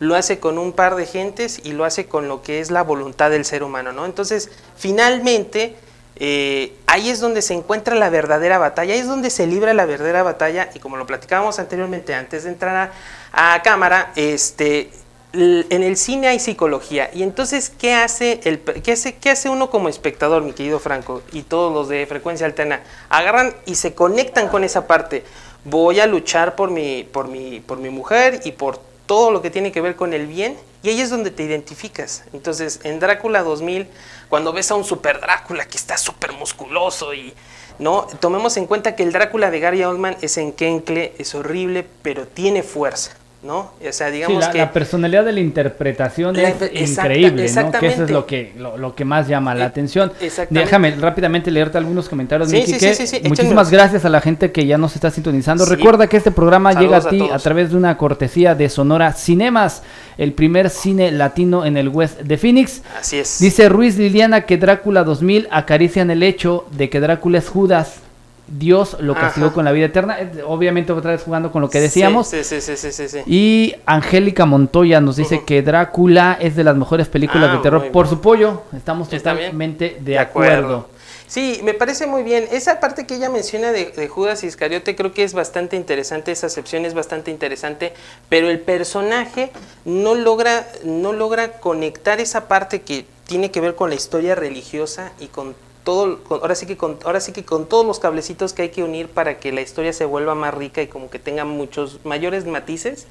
lo 0.00 0.16
hace 0.16 0.38
con 0.38 0.58
un 0.58 0.72
par 0.72 0.96
de 0.96 1.06
gentes 1.06 1.60
y 1.64 1.72
lo 1.72 1.84
hace 1.84 2.06
con 2.06 2.28
lo 2.28 2.42
que 2.42 2.60
es 2.60 2.70
la 2.70 2.82
voluntad 2.82 3.30
del 3.30 3.44
ser 3.44 3.62
humano, 3.62 3.92
¿no? 3.92 4.04
Entonces, 4.04 4.50
finalmente, 4.76 5.76
eh, 6.16 6.76
ahí 6.86 7.10
es 7.10 7.20
donde 7.20 7.42
se 7.42 7.54
encuentra 7.54 7.94
la 7.94 8.10
verdadera 8.10 8.58
batalla, 8.58 8.94
ahí 8.94 9.00
es 9.00 9.06
donde 9.06 9.30
se 9.30 9.46
libra 9.46 9.74
la 9.74 9.86
verdadera 9.86 10.22
batalla, 10.22 10.68
y 10.74 10.78
como 10.78 10.96
lo 10.96 11.06
platicábamos 11.06 11.58
anteriormente, 11.58 12.14
antes 12.14 12.44
de 12.44 12.50
entrar 12.50 12.92
a, 13.32 13.62
cámara, 13.62 14.12
este, 14.14 14.90
en 15.32 15.82
el 15.82 15.96
cine 15.96 16.28
hay 16.28 16.38
psicología, 16.38 17.10
y 17.12 17.22
entonces, 17.22 17.70
¿qué 17.70 17.94
hace, 17.94 18.40
el, 18.44 18.60
qué, 18.60 18.92
hace, 18.92 19.16
¿qué 19.16 19.30
hace 19.30 19.48
uno 19.48 19.70
como 19.70 19.88
espectador, 19.88 20.42
mi 20.42 20.52
querido 20.52 20.78
Franco, 20.78 21.22
y 21.32 21.42
todos 21.42 21.72
los 21.72 21.88
de 21.88 22.06
frecuencia 22.06 22.46
alterna? 22.46 22.80
Agarran 23.08 23.54
y 23.66 23.76
se 23.76 23.94
conectan 23.94 24.48
con 24.48 24.62
esa 24.62 24.86
parte 24.86 25.24
voy 25.64 26.00
a 26.00 26.06
luchar 26.06 26.56
por 26.56 26.70
mi, 26.70 27.04
por 27.04 27.28
mi, 27.28 27.60
por 27.60 27.78
mi 27.78 27.90
mujer 27.90 28.40
y 28.44 28.52
por 28.52 28.78
todo 29.06 29.30
lo 29.30 29.42
que 29.42 29.50
tiene 29.50 29.72
que 29.72 29.80
ver 29.80 29.96
con 29.96 30.12
el 30.14 30.26
bien, 30.26 30.56
y 30.82 30.90
ahí 30.90 31.00
es 31.00 31.10
donde 31.10 31.30
te 31.30 31.42
identificas. 31.42 32.24
Entonces, 32.32 32.80
en 32.84 33.00
Drácula 33.00 33.42
2000, 33.42 33.86
cuando 34.28 34.52
ves 34.52 34.70
a 34.70 34.74
un 34.74 34.84
super 34.84 35.20
Drácula 35.20 35.66
que 35.66 35.76
está 35.76 35.96
súper 35.96 36.32
musculoso 36.32 37.14
y, 37.14 37.34
¿no? 37.78 38.06
Tomemos 38.20 38.56
en 38.56 38.66
cuenta 38.66 38.96
que 38.96 39.02
el 39.02 39.12
Drácula 39.12 39.50
de 39.50 39.60
Gary 39.60 39.84
Oldman 39.84 40.16
es 40.20 40.36
enquencle, 40.36 41.14
es 41.18 41.34
horrible, 41.34 41.86
pero 42.02 42.26
tiene 42.26 42.62
fuerza. 42.62 43.16
¿No? 43.44 43.72
O 43.86 43.92
sea, 43.92 44.10
digamos 44.10 44.48
que... 44.48 44.58
La 44.58 44.72
personalidad 44.72 45.24
de 45.24 45.32
la 45.32 45.40
interpretación 45.40 46.34
es 46.36 46.90
increíble, 46.90 47.46
¿no? 47.54 47.72
Que 47.72 47.86
eso 47.86 48.04
es 48.04 48.10
lo 48.10 48.26
que, 48.26 48.52
lo, 48.56 48.94
que 48.94 49.04
más 49.04 49.28
llama 49.28 49.54
la 49.54 49.64
eh, 49.64 49.68
atención. 49.68 50.12
Déjame 50.50 50.92
rápidamente 50.92 51.50
leerte 51.50 51.78
algunos 51.78 52.08
comentarios, 52.08 52.50
sí, 52.50 52.64
sí, 52.66 53.20
Muchísimas 53.24 53.70
gracias 53.70 54.04
a 54.04 54.08
la 54.08 54.20
gente 54.20 54.50
que 54.50 54.66
ya 54.66 54.78
nos 54.78 54.94
está 54.94 55.10
sintonizando. 55.10 55.66
Recuerda 55.66 56.06
que 56.06 56.16
este 56.16 56.30
programa 56.30 56.72
llega 56.72 56.96
a 56.96 57.08
ti 57.08 57.28
a, 57.30 57.38
través 57.38 57.70
de 57.70 57.76
una 57.76 57.96
cortesía 57.98 58.54
de 58.54 58.68
Sonora 58.68 59.12
Cinemas, 59.12 59.82
el 60.16 60.32
primer 60.32 60.70
cine 60.70 61.12
latino 61.12 61.64
en 61.64 61.76
el 61.76 61.88
West 61.88 62.20
de 62.20 62.38
Phoenix. 62.38 62.82
Así 62.98 63.18
es. 63.18 63.38
Dice 63.40 63.68
Ruiz 63.68 63.98
Liliana 63.98 64.42
que 64.42 64.56
Drácula 64.56 65.04
2000 65.04 65.48
acarician 65.50 66.10
el 66.10 66.22
hecho 66.22 66.66
de 66.70 66.88
que 66.88 67.00
Drácula 67.00 67.38
es 67.38 67.48
Judas 67.48 68.03
Dios 68.46 68.98
lo 69.00 69.14
castigó 69.14 69.52
con 69.52 69.64
la 69.64 69.72
vida 69.72 69.86
eterna. 69.86 70.18
Obviamente 70.46 70.92
otra 70.92 71.12
vez 71.12 71.22
jugando 71.22 71.50
con 71.50 71.62
lo 71.62 71.70
que 71.70 71.80
decíamos. 71.80 72.28
Sí, 72.28 72.44
sí, 72.44 72.60
sí, 72.60 72.76
sí, 72.76 73.18
Y 73.26 73.74
Angélica 73.86 74.44
Montoya 74.44 75.00
nos 75.00 75.16
dice 75.16 75.44
que 75.44 75.62
Drácula 75.62 76.36
es 76.40 76.54
de 76.56 76.64
las 76.64 76.76
mejores 76.76 77.08
películas 77.08 77.52
de 77.52 77.58
ah, 77.58 77.62
terror. 77.62 77.90
Por 77.90 78.08
su 78.08 78.20
pollo, 78.20 78.62
estamos 78.76 79.08
totalmente 79.08 79.96
de, 80.00 80.18
acuerdo. 80.18 80.88
Sí, 81.26 81.60
me 81.64 81.72
parece 81.74 82.06
muy 82.06 82.22
bien. 82.22 82.46
Esa 82.52 82.80
parte 82.80 83.06
que 83.06 83.14
ella 83.16 83.30
menciona 83.30 83.72
de, 83.72 84.08
Judas 84.08 84.44
Iscariote 84.44 84.94
creo 84.94 85.12
que 85.12 85.24
es 85.24 85.32
bastante 85.32 85.76
interesante, 85.76 86.30
esa 86.32 86.46
acepción 86.46 86.84
es 86.84 86.94
bastante 86.94 87.30
interesante, 87.30 87.94
pero 88.28 88.50
el 88.50 88.60
personaje 88.60 89.50
no 89.84 90.14
logra, 90.14 90.66
no 90.84 91.12
logra 91.12 91.52
conectar 91.52 92.20
esa 92.20 92.46
parte 92.46 92.82
que 92.82 93.06
tiene 93.26 93.50
que 93.50 93.60
ver 93.60 93.74
con 93.74 93.88
la 93.88 93.96
historia 93.96 94.34
religiosa 94.34 95.12
y 95.18 95.28
con 95.28 95.54
todo, 95.84 96.20
ahora 96.30 96.54
sí 96.54 96.66
que 96.66 96.76
con, 96.76 96.98
ahora 97.04 97.20
sí 97.20 97.32
que 97.32 97.44
con 97.44 97.66
todos 97.66 97.86
los 97.86 98.00
cablecitos 98.00 98.52
que 98.52 98.62
hay 98.62 98.70
que 98.70 98.82
unir 98.82 99.08
para 99.08 99.38
que 99.38 99.52
la 99.52 99.60
historia 99.60 99.92
se 99.92 100.04
vuelva 100.04 100.34
más 100.34 100.54
rica 100.54 100.82
y 100.82 100.88
como 100.88 101.10
que 101.10 101.18
tenga 101.18 101.44
muchos 101.44 102.00
mayores 102.04 102.46
matices. 102.46 103.06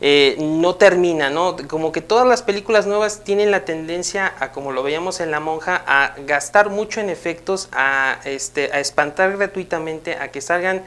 eh, 0.00 0.36
no 0.38 0.76
termina, 0.76 1.28
¿no? 1.30 1.56
Como 1.68 1.90
que 1.90 2.00
todas 2.00 2.26
las 2.26 2.42
películas 2.42 2.86
nuevas 2.86 3.24
tienen 3.24 3.50
la 3.50 3.64
tendencia 3.64 4.32
a, 4.38 4.52
como 4.52 4.70
lo 4.72 4.82
veíamos 4.82 5.20
en 5.20 5.30
La 5.30 5.40
Monja, 5.40 5.82
a 5.86 6.14
gastar 6.26 6.70
mucho 6.70 7.00
en 7.00 7.10
efectos, 7.10 7.68
a, 7.72 8.20
este, 8.24 8.70
a 8.72 8.78
espantar 8.80 9.36
gratuitamente, 9.36 10.14
a 10.16 10.28
que 10.30 10.40
salgan 10.40 10.84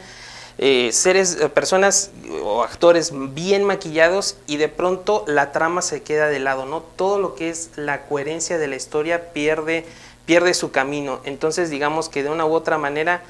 eh, 0.57 0.91
seres, 0.93 1.37
eh, 1.41 1.49
personas 1.49 2.11
o 2.43 2.63
actores 2.63 3.11
bien 3.33 3.63
maquillados 3.63 4.37
y 4.47 4.57
de 4.57 4.69
pronto 4.69 5.25
la 5.27 5.51
trama 5.51 5.81
se 5.81 6.03
queda 6.03 6.27
de 6.27 6.39
lado, 6.39 6.65
¿no? 6.65 6.81
Todo 6.81 7.19
lo 7.19 7.35
que 7.35 7.49
es 7.49 7.71
la 7.75 8.05
coherencia 8.05 8.57
de 8.57 8.67
la 8.67 8.75
historia 8.77 9.33
pierde, 9.33 9.85
pierde 10.25 10.53
su 10.53 10.71
camino. 10.71 11.21
Entonces 11.23 11.69
digamos 11.69 12.09
que 12.09 12.23
de 12.23 12.29
una 12.29 12.45
u 12.45 12.53
otra 12.53 12.77
manera 12.77 13.21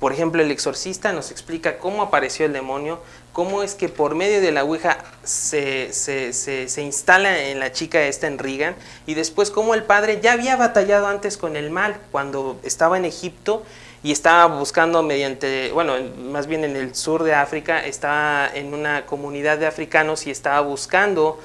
por 0.00 0.14
ejemplo, 0.14 0.40
el 0.40 0.50
exorcista 0.50 1.12
nos 1.12 1.30
explica 1.30 1.76
cómo 1.76 2.00
apareció 2.00 2.46
el 2.46 2.54
demonio, 2.54 3.00
cómo 3.34 3.62
es 3.62 3.74
que 3.74 3.90
por 3.90 4.14
medio 4.14 4.40
de 4.40 4.50
la 4.50 4.64
Ouija 4.64 4.96
se, 5.22 5.92
se, 5.92 6.82
instala 6.82 7.38
en 7.38 7.60
la 7.60 7.70
chica 7.70 8.00
esta 8.00 8.26
en 8.26 8.38
Regan, 8.38 8.74
y 9.06 9.12
después 9.12 9.50
cómo 9.50 9.74
el 9.74 9.82
padre 9.82 10.20
ya 10.22 10.32
había 10.32 10.56
batallado 10.56 11.06
antes 11.06 11.36
con 11.36 11.54
el 11.54 11.68
mal 11.68 11.98
cuando 12.12 12.58
estaba 12.62 12.96
en 12.96 13.04
Egipto 13.04 13.62
y 14.02 14.10
estaba 14.10 14.46
buscando 14.46 15.02
mediante, 15.02 15.70
bueno, 15.72 15.96
más 16.30 16.46
bien 16.46 16.64
en 16.64 16.76
el 16.76 16.94
sur 16.94 17.22
de 17.22 17.34
África, 17.34 17.84
estaba 17.84 18.48
en 18.54 18.72
una 18.72 19.04
comunidad 19.04 19.58
de 19.58 19.66
africanos 19.66 20.26
y 20.26 20.30
estaba 20.30 20.62
buscando 20.62 21.38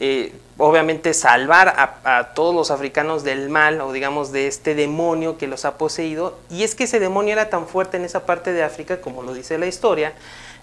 eh, 0.00 0.32
obviamente 0.58 1.12
salvar 1.12 1.68
a, 1.76 2.34
todos 2.34 2.54
los 2.54 2.70
africanos 2.70 3.24
del 3.24 3.48
mal 3.48 3.80
o 3.80 3.92
digamos 3.92 4.32
de 4.32 4.46
este 4.46 4.74
demonio 4.74 5.38
que 5.38 5.46
los 5.46 5.64
ha 5.64 5.76
poseído. 5.76 6.36
Y 6.50 6.62
es 6.62 6.74
que 6.74 6.84
ese 6.84 7.00
demonio 7.00 7.32
era 7.32 7.50
tan 7.50 7.66
fuerte 7.66 7.96
en 7.96 8.04
esa 8.04 8.26
parte 8.26 8.52
de 8.52 8.62
África, 8.62 9.00
como 9.00 9.22
lo 9.22 9.34
dice 9.34 9.58
la 9.58 9.66
historia, 9.66 10.12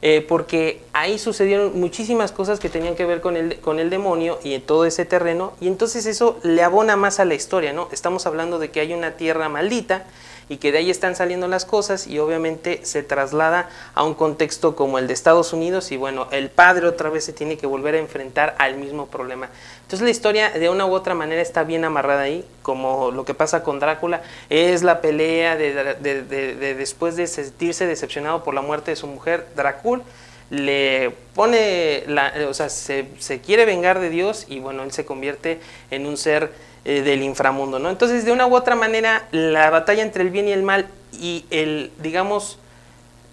eh, 0.02 0.26
porque 0.28 0.82
ahí 0.94 1.18
sucedieron 1.18 1.80
muchísimas 1.80 2.32
cosas 2.32 2.60
que 2.60 2.70
tenían 2.70 2.96
que 2.96 3.06
ver 3.06 3.22
con 3.22 3.38
el, 3.38 3.60
con 3.60 3.80
el 3.80 3.90
demonio 3.90 4.40
y 4.44 4.54
en 4.54 4.62
todo 4.62 4.86
ese 4.86 5.06
terreno. 5.06 5.54
Y 5.60 5.68
entonces 5.68 6.06
eso 6.06 6.40
le 6.44 6.64
abona 6.64 6.96
más 6.96 7.20
a 7.20 7.26
la 7.26 7.34
historia, 7.34 7.74
¿no? 7.74 7.90
Estamos 7.92 8.26
hablando 8.26 8.60
de 8.60 8.72
que 8.72 8.82
hay 8.82 8.94
una 8.94 9.12
tierra 9.12 9.50
maldita 9.50 10.06
y 10.48 10.58
que 10.58 10.72
de 10.72 10.80
ahí 10.80 10.90
están 10.90 11.16
saliendo 11.16 11.48
las 11.48 11.66
cosas 11.66 12.08
y 12.08 12.20
obviamente 12.20 12.82
se 12.84 13.04
traslada 13.04 13.70
a 13.94 14.04
un 14.04 14.14
contexto 14.14 14.76
como 14.76 15.00
el 15.00 15.08
de 15.08 15.14
Estados 15.14 15.54
Unidos 15.54 15.92
y 15.92 15.98
bueno, 15.98 16.28
el 16.32 16.50
padre 16.50 16.88
otra 16.88 17.10
vez 17.10 17.26
se 17.26 17.34
tiene 17.34 17.58
que 17.58 17.68
volver 17.68 17.96
a 17.96 18.00
enfrentar 18.00 18.56
al 18.60 18.78
mismo 18.78 19.08
problema. 19.08 19.50
Entonces 19.82 20.02
la 20.02 20.12
historia 20.12 20.50
de 20.52 20.70
una 20.70 20.86
u 20.86 20.94
otra 20.94 21.16
manera 21.16 21.42
está 21.42 21.64
bien 21.64 21.86
amarrada 21.86 22.24
ahí, 22.24 22.46
como 22.62 23.12
lo 23.12 23.26
que 23.26 23.34
pasa 23.34 23.64
con 23.64 23.80
Drácula, 23.80 24.22
es 24.50 24.84
la 24.84 25.02
pelea 25.02 25.56
de, 25.56 26.76
después 26.78 27.16
de 27.16 27.28
sentirse 27.28 27.86
decepcionado 27.88 28.44
por 28.44 28.54
la 28.54 28.62
muerte 28.62 28.92
de 28.92 28.98
su 28.98 29.08
mujer, 29.08 29.48
Drácula 29.56 30.04
le 30.50 31.12
pone, 31.34 32.04
la, 32.08 32.32
o 32.48 32.54
sea, 32.54 32.70
se, 32.70 33.08
se 33.18 33.42
quiere 33.42 33.66
vengar 33.66 34.00
de 34.00 34.10
Dios 34.10 34.46
y 34.48 34.60
bueno, 34.60 34.84
él 34.84 34.92
se 34.92 35.04
convierte 35.04 35.60
en 35.90 36.06
un 36.06 36.18
ser 36.18 36.52
eh, 36.86 37.02
del 37.02 37.24
inframundo, 37.24 37.80
¿no? 37.80 37.90
Entonces, 37.90 38.26
de 38.26 38.32
una 38.32 38.46
u 38.46 38.56
otra 38.56 38.76
manera, 38.76 39.28
la 39.32 39.72
batalla 39.72 40.04
entre 40.04 40.22
el 40.22 40.30
bien 40.30 40.48
y 40.48 40.52
el 40.52 40.62
mal 40.62 40.88
y 41.20 41.46
el, 41.50 41.92
digamos, 42.00 42.60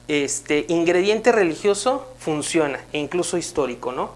este 0.08 0.64
ingrediente 0.68 1.32
religioso 1.32 2.06
funciona, 2.18 2.80
e 2.94 2.98
incluso 2.98 3.36
histórico, 3.36 3.92
¿no? 3.92 4.10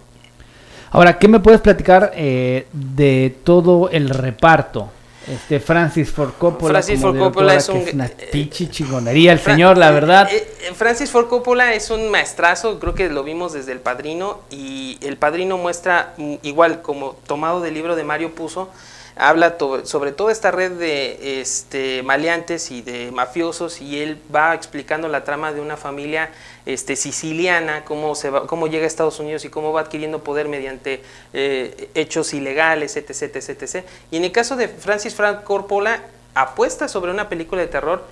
Ahora, 0.91 1.19
¿qué 1.19 1.29
me 1.29 1.41
puedes 1.41 1.61
platicar 1.61 2.13
eh, 2.15 2.67
de 2.73 3.37
todo 3.45 3.91
el 3.91 4.09
reparto? 4.09 4.91
Este 5.29 5.61
Francis 5.61 6.11
Ford 6.11 6.31
Coppola. 6.39 6.75
Francis 6.75 7.01
Ford 7.01 7.19
Coppola 7.19 7.57
es, 7.57 7.69
un, 7.69 7.85
una 7.93 8.07
eh, 8.07 8.49
chingonería 8.49 9.33
el 9.33 9.41
señor, 9.41 9.77
la 9.77 9.91
verdad. 9.91 10.31
Francis 10.75 11.11
Ford 11.11 11.27
Coppola 11.27 11.75
es 11.75 11.91
un 11.91 12.11
maestrazo, 12.11 12.79
creo 12.79 12.95
que 12.95 13.11
lo 13.11 13.23
vimos 13.23 13.53
desde 13.53 13.73
El 13.73 13.81
Padrino 13.81 14.41
y 14.51 14.99
El 15.03 15.19
Padrino 15.19 15.59
muestra 15.59 16.15
mm, 16.17 16.37
igual 16.43 16.81
como 16.81 17.17
tomado 17.27 17.61
del 17.61 17.75
libro 17.75 17.97
de 17.97 18.05
Mario 18.05 18.35
Puzo 18.35 18.71
habla 19.17 19.57
sobre 19.85 20.13
toda 20.13 20.31
esta 20.31 20.51
red 20.51 20.73
de 20.73 21.41
este, 21.41 22.03
maleantes 22.03 22.71
y 22.71 22.83
de 22.83 23.11
mafiosos 23.11 23.81
y 23.81 24.03
él 24.03 24.21
va 24.35 24.55
explicando 24.55 25.09
la 25.09 25.25
trama 25.25 25.55
de 25.55 25.63
una 25.63 25.79
familia 25.79 26.31
este, 26.67 26.97
siciliana, 26.97 27.85
cómo, 27.87 28.15
se 28.15 28.29
va, 28.29 28.47
cómo 28.47 28.67
llega 28.67 28.85
a 28.85 28.87
Estados 28.87 29.19
Unidos 29.19 29.47
y 29.47 29.49
cómo 29.49 29.73
va 29.73 29.81
adquiriendo 29.81 30.23
poder 30.23 30.49
mediante 30.49 31.03
eh, 31.33 31.89
hechos 31.95 32.35
ilegales, 32.35 32.99
etc, 32.99 33.11
etc, 33.37 33.63
etc. 33.63 33.85
Y 34.11 34.19
en 34.19 34.25
el 34.25 34.33
caso 34.33 34.55
de 34.55 34.69
Francis 34.69 35.15
Frank 35.15 35.45
Corpola, 35.45 36.03
apuesta 36.35 36.87
sobre 36.87 37.11
una 37.11 37.31
película 37.31 37.63
de 37.63 37.69
terror 37.69 38.05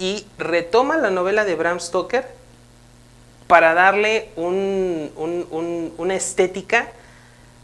y 0.00 0.26
retoma 0.38 0.96
la 0.96 1.10
novela 1.10 1.44
de 1.44 1.54
Bram 1.54 1.78
Stoker 1.78 2.26
para 3.46 3.74
darle 3.74 4.30
una 4.36 6.14
estética 6.14 6.90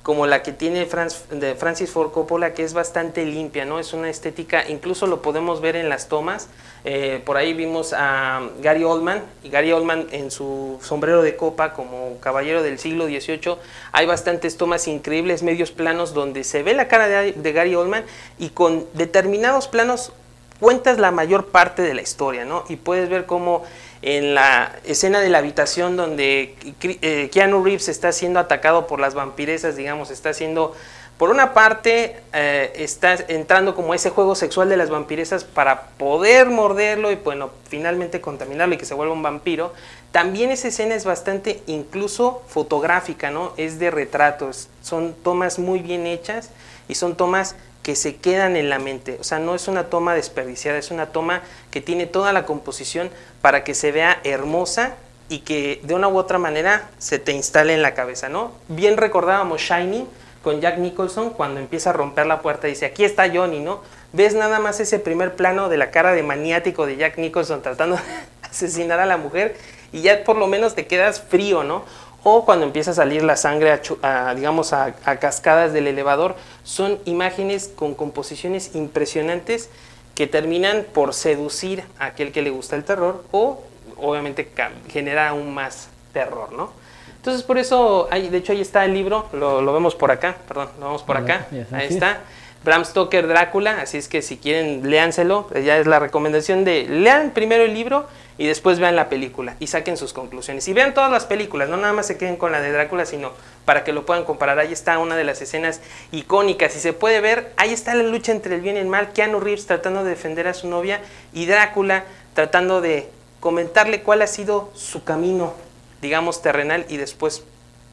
como 0.05 0.27
la 0.27 0.43
que 0.43 0.53
tiene 0.53 0.87
de 1.31 1.55
Francis 1.55 1.91
Ford 1.91 2.13
Coppola, 2.13 2.53
que 2.53 2.63
es 2.63 2.75
bastante 2.75 3.25
limpia, 3.25 3.65
¿no? 3.65 3.81
Es 3.81 3.95
una 3.95 4.11
estética, 4.11 4.69
incluso 4.69 5.07
lo 5.07 5.23
podemos 5.23 5.63
ver 5.63 5.77
en 5.77 5.89
las 5.89 6.09
tomas. 6.09 6.49
Eh, 6.85 7.23
por 7.25 7.39
ahí 7.39 7.55
vimos 7.55 7.95
a 7.97 8.43
Gary 8.61 8.85
Oldman, 8.85 9.23
y 9.43 9.49
Gary 9.49 9.73
Oldman 9.73 10.09
en 10.13 10.31
su 10.31 10.79
sombrero 10.83 11.23
de 11.23 11.37
copa 11.37 11.73
como 11.73 12.19
caballero 12.21 12.63
del 12.63 12.79
siglo 12.79 13.07
XVIII. 13.07 13.57
Hay 13.93 14.05
bastantes 14.05 14.59
tomas 14.59 14.89
increíbles, 14.89 15.43
medios 15.43 15.71
planos, 15.71 16.13
donde 16.13 16.45
se 16.45 16.63
ve 16.63 16.75
la 16.75 16.87
cara 16.87 17.09
de, 17.09 17.33
de 17.33 17.53
Gary 17.53 17.75
Oldman 17.75 18.05
y 18.39 18.51
con 18.51 18.85
determinados 18.93 19.69
planos 19.69 20.13
cuentas 20.61 20.99
la 20.99 21.13
mayor 21.13 21.47
parte 21.47 21.81
de 21.81 21.95
la 21.95 22.03
historia, 22.03 22.45
¿no? 22.45 22.65
Y 22.69 22.77
puedes 22.77 23.09
ver 23.09 23.25
cómo 23.25 23.65
en 24.07 24.35
la 24.35 24.71
escena 24.85 25.21
de 25.21 25.31
la 25.31 25.39
habitación 25.39 25.97
donde 25.97 26.55
eh, 26.83 27.31
Keanu 27.33 27.65
Reeves 27.65 27.89
está 27.89 28.13
siendo 28.13 28.39
atacado 28.39 28.87
por 28.87 29.01
las 29.01 29.15
vampiresas, 29.15 29.77
digamos, 29.77 30.11
está 30.11 30.35
siendo, 30.35 30.75
por 31.17 31.31
una 31.31 31.55
parte, 31.55 32.21
eh, 32.35 32.71
está 32.77 33.15
entrando 33.29 33.75
como 33.75 33.95
ese 33.95 34.11
juego 34.11 34.35
sexual 34.35 34.69
de 34.69 34.77
las 34.77 34.91
vampiresas 34.91 35.45
para 35.45 35.87
poder 35.97 36.51
morderlo 36.51 37.11
y, 37.13 37.15
bueno, 37.15 37.51
finalmente 37.71 38.21
contaminarlo 38.21 38.75
y 38.75 38.77
que 38.77 38.85
se 38.85 38.93
vuelva 38.93 39.15
un 39.15 39.23
vampiro. 39.23 39.73
También 40.13 40.51
esa 40.51 40.69
escena 40.69 40.95
es 40.95 41.07
bastante 41.07 41.63
incluso 41.67 42.43
fotográfica, 42.47 43.31
¿no? 43.31 43.55
Es 43.57 43.79
de 43.79 43.91
retratos, 43.91 44.69
son 44.83 45.15
tomas 45.15 45.59
muy 45.59 45.79
bien 45.79 46.07
hechas 46.07 46.51
y 46.89 46.97
son 46.97 47.17
tomas 47.17 47.57
que 47.85 47.95
se 47.95 48.17
quedan 48.17 48.57
en 48.57 48.71
la 48.71 48.81
mente. 48.81 49.19
O 49.21 49.25
sea, 49.25 49.39
no 49.39 49.55
es 49.55 49.69
una 49.69 49.85
toma 49.85 50.15
desperdiciada, 50.15 50.79
es 50.79 50.91
una 50.91 51.07
toma 51.07 51.43
que 51.71 51.83
tiene 51.83 52.07
toda 52.07 52.33
la 52.33 52.47
composición 52.47 53.11
para 53.43 53.63
que 53.63 53.75
se 53.75 53.93
vea 53.93 54.21
hermosa 54.25 54.97
y 55.29 55.41
que 55.41 55.81
de 55.85 55.95
una 55.95 56.09
u 56.09 56.17
otra 56.17 56.39
manera 56.39 56.89
se 56.99 57.19
te 57.19 57.33
instale 57.33 57.75
en 57.75 57.83
la 57.83 57.95
cabeza, 57.95 58.31
¿no? 58.31 58.53
Bien 58.69 58.97
recordábamos 58.97 59.61
Shining 59.61 60.09
con 60.43 60.63
Jack 60.63 60.79
Nicholson 60.79 61.31
cuando 61.31 61.61
empieza 61.61 61.91
a 61.91 61.93
romper 61.93 62.27
la 62.27 62.41
puerta 62.41 62.69
y 62.69 62.71
dice, 62.71 62.87
aquí 62.87 63.05
está 63.05 63.31
Johnny, 63.33 63.61
¿no? 63.61 63.83
Ves 64.15 64.35
nada 64.35 64.61
más 64.61 64.81
ese 64.81 64.99
primer 64.99 65.37
plano 65.37 65.69
de 65.69 65.77
la 65.77 65.91
cara 65.91 66.13
de 66.13 66.23
maniático 66.23 66.87
de 66.87 66.97
Jack 66.97 67.19
Nicholson 67.19 67.61
tratando 67.61 67.97
de 67.97 68.03
asesinar 68.43 68.99
a 68.99 69.07
la 69.07 69.19
mujer 69.19 69.57
y 69.93 70.01
ya 70.01 70.25
por 70.25 70.37
lo 70.37 70.47
menos 70.47 70.75
te 70.75 70.87
quedas 70.87 71.21
frío, 71.21 71.65
¿no? 71.65 71.85
O 72.25 72.45
cuando 72.45 72.65
empieza 72.65 72.91
a 72.91 72.95
salir 72.95 73.23
la 73.23 73.37
sangre, 73.37 73.81
a, 74.03 74.35
digamos, 74.35 74.73
a, 74.73 74.95
cascadas 74.95 75.73
del 75.73 75.87
elevador, 75.87 76.35
son 76.65 76.99
imágenes 77.05 77.71
con 77.75 77.95
composiciones 77.95 78.75
impresionantes 78.75 79.69
que 80.15 80.27
terminan 80.27 80.87
por 80.93 81.13
seducir 81.13 81.85
a 81.99 82.07
aquel 82.07 82.33
que 82.33 82.43
le 82.43 82.51
gusta 82.51 82.77
el 82.77 82.85
terror 82.85 83.25
o 83.31 83.63
obviamente 83.99 84.51
genera 84.89 85.29
aún 85.29 85.55
más 85.55 85.89
terror, 86.13 86.53
¿no? 86.53 86.73
Entonces 87.17 87.43
por 87.43 87.59
eso, 87.59 88.09
hay, 88.11 88.29
de 88.29 88.39
hecho 88.39 88.53
ahí 88.53 88.61
está 88.61 88.85
el 88.85 88.95
libro, 88.95 89.27
lo, 89.33 89.73
vemos 89.73 89.95
por 89.95 90.11
acá, 90.11 90.37
perdón, 90.47 90.69
lo 90.79 90.87
vemos 90.87 91.03
por 91.03 91.17
acá, 91.17 91.47
ahí 91.73 91.89
está. 91.89 92.21
Bram 92.65 92.85
Stoker 92.85 93.27
Drácula, 93.27 93.83
así 93.83 93.99
es 93.99 94.09
que 94.09 94.23
si 94.23 94.39
quieren 94.39 94.89
léanselo, 94.89 95.49
ya 95.53 95.79
es 95.79 95.87
la 95.87 95.99
recomendación 95.99 96.65
de 96.65 96.87
lean 96.89 97.31
primero 97.31 97.65
el 97.65 97.75
libro 97.75 98.07
y 98.37 98.47
después 98.47 98.79
vean 98.79 98.97
la 98.97 99.09
película 99.09 99.57
y 99.61 99.69
saquen 99.69 99.97
sus 99.97 100.13
conclusiones. 100.13 100.67
Y 100.69 100.73
vean 100.73 100.95
todas 100.95 101.11
las 101.11 101.25
películas, 101.25 101.69
no 101.69 101.77
nada 101.77 101.93
más 101.93 102.07
se 102.07 102.19
queden 102.19 102.37
con 102.37 102.53
la 102.53 102.61
de 102.61 102.73
Drácula, 102.73 103.07
sino 103.07 103.33
para 103.65 103.85
que 103.85 103.93
lo 103.93 104.05
puedan 104.07 104.25
comparar. 104.25 104.59
Ahí 104.59 104.73
está 104.73 104.99
una 104.99 105.17
de 105.17 105.25
las 105.25 105.41
escenas 105.41 105.81
icónicas 106.13 106.75
y 106.77 106.81
se 106.81 106.93
puede 106.93 107.21
ver, 107.21 107.53
ahí 107.57 107.73
está 107.73 107.95
la 107.95 108.03
lucha 108.03 108.33
entre 108.33 108.57
el 108.57 108.61
bien 108.61 108.77
y 108.77 108.81
el 108.81 108.87
mal, 108.87 109.13
Keanu 109.13 109.41
Reeves 109.41 109.67
tratando 109.67 110.05
de 110.05 110.11
defender 110.11 110.49
a 110.49 110.55
su 110.55 110.69
novia 110.69 111.01
y 111.33 111.47
Drácula 111.47 112.05
tratando 112.35 112.81
de 112.81 113.09
comentarle 113.41 114.03
cuál 114.03 114.23
ha 114.23 114.27
sido 114.27 114.71
su 114.75 115.05
camino, 115.05 115.55
digamos, 116.01 116.43
terrenal 116.43 116.87
y 116.89 116.97
después 116.97 117.45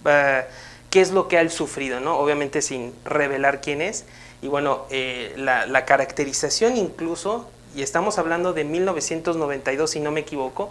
uh, 0.05 0.43
qué 0.89 1.01
es 1.01 1.11
lo 1.11 1.27
que 1.27 1.37
ha 1.37 1.49
sufrido, 1.49 1.99
¿no? 1.99 2.17
Obviamente 2.17 2.61
sin 2.61 2.93
revelar 3.05 3.61
quién 3.61 3.81
es. 3.81 4.05
Y 4.41 4.47
bueno, 4.47 4.85
eh, 4.89 5.33
la, 5.37 5.85
caracterización 5.85 6.77
incluso, 6.77 7.49
y 7.75 7.81
estamos 7.81 8.17
hablando 8.17 8.53
de 8.53 8.63
1992 8.63 9.91
si 9.91 9.99
no 9.99 10.11
me 10.11 10.21
equivoco, 10.21 10.69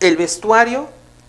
el 0.00 0.16
vestuario, 0.16 0.88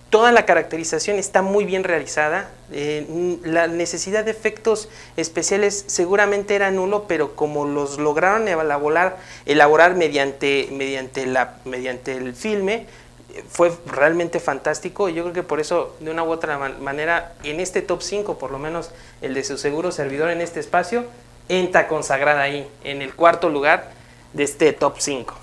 toda 0.10 0.31
la 0.31 0.46
caracterización 0.46 1.17
está 1.17 1.41
muy 1.41 1.65
bien 1.65 1.84
realizada, 1.84 2.50
eh, 2.72 3.38
la 3.43 3.67
necesidad 3.67 4.24
de 4.24 4.31
efectos 4.31 4.89
especiales 5.17 5.86
seguramente 5.88 6.55
era 6.55 6.72
nulo, 6.72 7.05
pero 7.08 7.36
como 7.36 7.65
los 7.65 7.98
lograron 7.98 8.48
elaborar, 8.48 9.17
elaborar 9.46 9.96
mediante, 9.96 10.69
mediante, 10.72 11.25
la, 11.25 11.58
mediante 11.65 12.15
el 12.15 12.34
filme, 12.34 12.86
fue 13.50 13.72
realmente 13.86 14.39
fantástico 14.39 15.08
y 15.08 15.13
yo 15.13 15.24
creo 15.24 15.34
que 15.34 15.43
por 15.43 15.60
eso, 15.60 15.96
de 16.00 16.12
una 16.12 16.24
u 16.24 16.31
otra 16.31 16.58
manera, 16.58 17.34
en 17.43 17.60
este 17.60 17.81
top 17.81 18.01
5, 18.01 18.38
por 18.38 18.51
lo 18.51 18.60
menos 18.60 18.91
el 19.22 19.34
de 19.34 19.43
su 19.43 19.58
seguro 19.58 19.91
servidor 19.91 20.29
en 20.29 20.41
este 20.41 20.60
espacio, 20.60 21.05
entra 21.48 21.88
consagrada 21.88 22.41
ahí, 22.41 22.67
en 22.84 23.01
el 23.01 23.13
cuarto 23.15 23.50
lugar 23.50 23.99
de 24.34 24.44
este 24.44 24.74
top 24.74 24.96
5. 24.98 25.36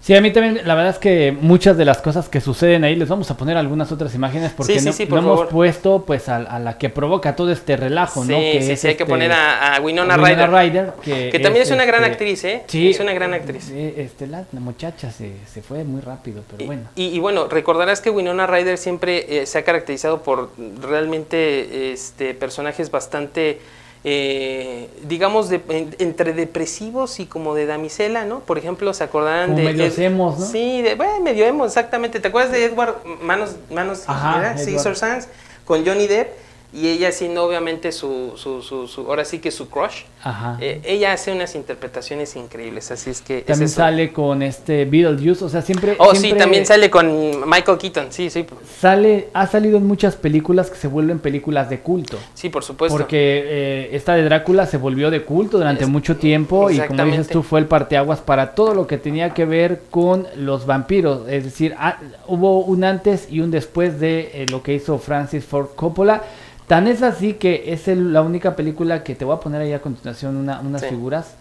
Sí, 0.00 0.14
a 0.14 0.22
mí 0.22 0.32
también, 0.32 0.66
la 0.66 0.74
verdad 0.74 0.94
es 0.94 0.98
que 0.98 1.30
muchas 1.30 1.76
de 1.76 1.84
las 1.84 2.00
cosas 2.00 2.30
que 2.30 2.40
suceden 2.40 2.84
ahí, 2.84 2.96
les 2.96 3.08
vamos 3.08 3.30
a 3.30 3.36
poner 3.36 3.58
algunas 3.58 3.92
otras 3.92 4.14
imágenes 4.14 4.52
porque 4.56 4.80
no, 4.80 5.18
hemos 5.18 5.48
puesto 5.48 6.04
pues 6.06 6.30
a, 6.30 6.58
la 6.58 6.78
que 6.78 6.88
provoca 6.88 7.36
todo 7.36 7.52
este 7.52 7.76
relajo, 7.76 8.24
¿no? 8.24 8.38
Que 8.38 8.62
sí, 8.62 8.76
sí, 8.76 8.88
hay 8.88 8.94
que 8.94 9.02
este 9.02 9.06
poner 9.06 9.30
a, 9.30 9.78
Winona, 9.82 10.16
Ryder, 10.16 10.94
que, 11.02 11.38
también 11.42 11.64
es, 11.64 11.70
una 11.70 11.84
gran 11.84 12.02
este, 12.02 12.12
actriz, 12.12 12.44
¿eh? 12.44 12.62
Sí, 12.66 12.90
es 12.90 13.00
una 13.00 13.12
gran 13.12 13.34
actriz. 13.34 13.70
Eh, 13.70 13.94
este, 13.98 14.26
la, 14.26 14.46
muchacha 14.52 15.10
se, 15.10 15.34
se, 15.52 15.60
fue 15.60 15.84
muy 15.84 16.00
rápido, 16.00 16.42
pero 16.50 16.64
bueno. 16.64 16.84
Y, 16.96 17.18
bueno, 17.18 17.46
recordarás 17.48 18.00
que 18.00 18.08
Winona 18.08 18.46
Ryder 18.46 18.78
siempre 18.78 19.42
eh, 19.42 19.44
se 19.44 19.58
ha 19.58 19.64
caracterizado 19.64 20.22
por 20.22 20.50
realmente 20.80 21.92
este, 21.92 22.32
personajes 22.32 22.90
bastante 22.90 23.58
eh, 24.02 24.88
digamos, 25.06 25.50
de, 25.50 25.60
entre 25.98 26.32
depresivos 26.32 27.20
y 27.20 27.26
como 27.26 27.54
de 27.54 27.66
damisela, 27.66 28.24
¿no? 28.24 28.40
Por 28.40 28.56
ejemplo, 28.56 28.94
¿se 28.94 29.04
acordarán 29.04 29.56
de... 29.56 29.62
medio 29.62 29.84
emos, 29.98 30.38
¿no? 30.38 30.46
Sí, 30.46 30.80
de, 30.80 30.94
bueno, 30.94 31.20
medio 31.20 31.44
emos, 31.44 31.66
exactamente. 31.68 32.18
¿Te 32.18 32.28
acuerdas 32.28 32.52
de 32.52 32.64
Edward 32.64 32.96
Manos, 33.22 33.56
Manos 33.70 34.04
Ajá, 34.06 34.54
Caesar 34.54 34.96
Sands 34.96 35.28
con 35.66 35.84
Johnny 35.84 36.06
Depp? 36.06 36.28
Y 36.72 36.88
ella 36.88 37.10
siendo 37.10 37.44
obviamente 37.44 37.90
su, 37.90 38.32
su, 38.36 38.62
su, 38.62 39.00
ahora 39.08 39.24
sí 39.24 39.40
que 39.40 39.50
su 39.50 39.68
crush, 39.68 40.02
eh, 40.60 40.80
ella 40.84 41.12
hace 41.12 41.32
unas 41.32 41.54
interpretaciones 41.56 42.36
increíbles, 42.36 42.90
así 42.92 43.10
es 43.10 43.20
que... 43.22 43.40
También 43.42 43.68
sale 43.68 44.12
con 44.12 44.42
este 44.42 44.84
Beetlejuice, 44.84 45.44
o 45.44 45.48
sea, 45.48 45.62
siempre... 45.62 45.96
Oh, 45.98 46.14
sí, 46.14 46.32
también 46.34 46.64
sale 46.66 46.88
con 46.88 47.48
Michael 47.48 47.78
Keaton, 47.78 48.06
sí, 48.10 48.30
sí. 48.30 48.46
Sale, 48.78 49.28
ha 49.32 49.46
salido 49.48 49.78
en 49.78 49.86
muchas 49.86 50.14
películas 50.14 50.70
que 50.70 50.76
se 50.76 50.86
vuelven 50.86 51.18
películas 51.18 51.68
de 51.68 51.80
culto. 51.80 52.18
Sí, 52.34 52.50
por 52.50 52.62
supuesto. 52.62 52.96
Porque 52.96 53.42
eh, 53.44 53.88
esta 53.92 54.14
de 54.14 54.22
Drácula 54.22 54.66
se 54.66 54.76
volvió 54.76 55.10
de 55.10 55.24
culto 55.24 55.58
durante 55.58 55.86
mucho 55.86 56.16
tiempo 56.16 56.70
y 56.70 56.78
como 56.78 57.04
dices 57.04 57.28
tú, 57.28 57.42
fue 57.42 57.60
el 57.60 57.66
parteaguas 57.66 58.20
para 58.20 58.54
todo 58.54 58.74
lo 58.74 58.86
que 58.86 58.98
tenía 58.98 59.34
que 59.34 59.44
ver 59.44 59.82
con 59.90 60.26
los 60.36 60.66
vampiros, 60.66 61.28
es 61.28 61.44
decir, 61.44 61.74
ah, 61.78 61.98
hubo 62.26 62.64
un 62.64 62.84
antes 62.84 63.26
y 63.30 63.40
un 63.40 63.50
después 63.50 63.98
de 63.98 64.30
eh, 64.34 64.46
lo 64.50 64.62
que 64.62 64.74
hizo 64.74 64.98
Francis 64.98 65.44
Ford 65.44 65.68
Coppola, 65.74 66.22
Tan 66.70 66.86
es 66.86 67.02
así 67.02 67.32
que 67.32 67.72
es 67.72 67.88
la 67.88 68.22
única 68.22 68.54
película 68.54 69.02
que 69.02 69.16
te 69.16 69.24
voy 69.24 69.34
a 69.34 69.40
poner 69.40 69.60
ahí 69.60 69.72
a 69.72 69.82
continuación 69.82 70.36
una, 70.36 70.60
unas 70.60 70.86
figuras 70.86 71.34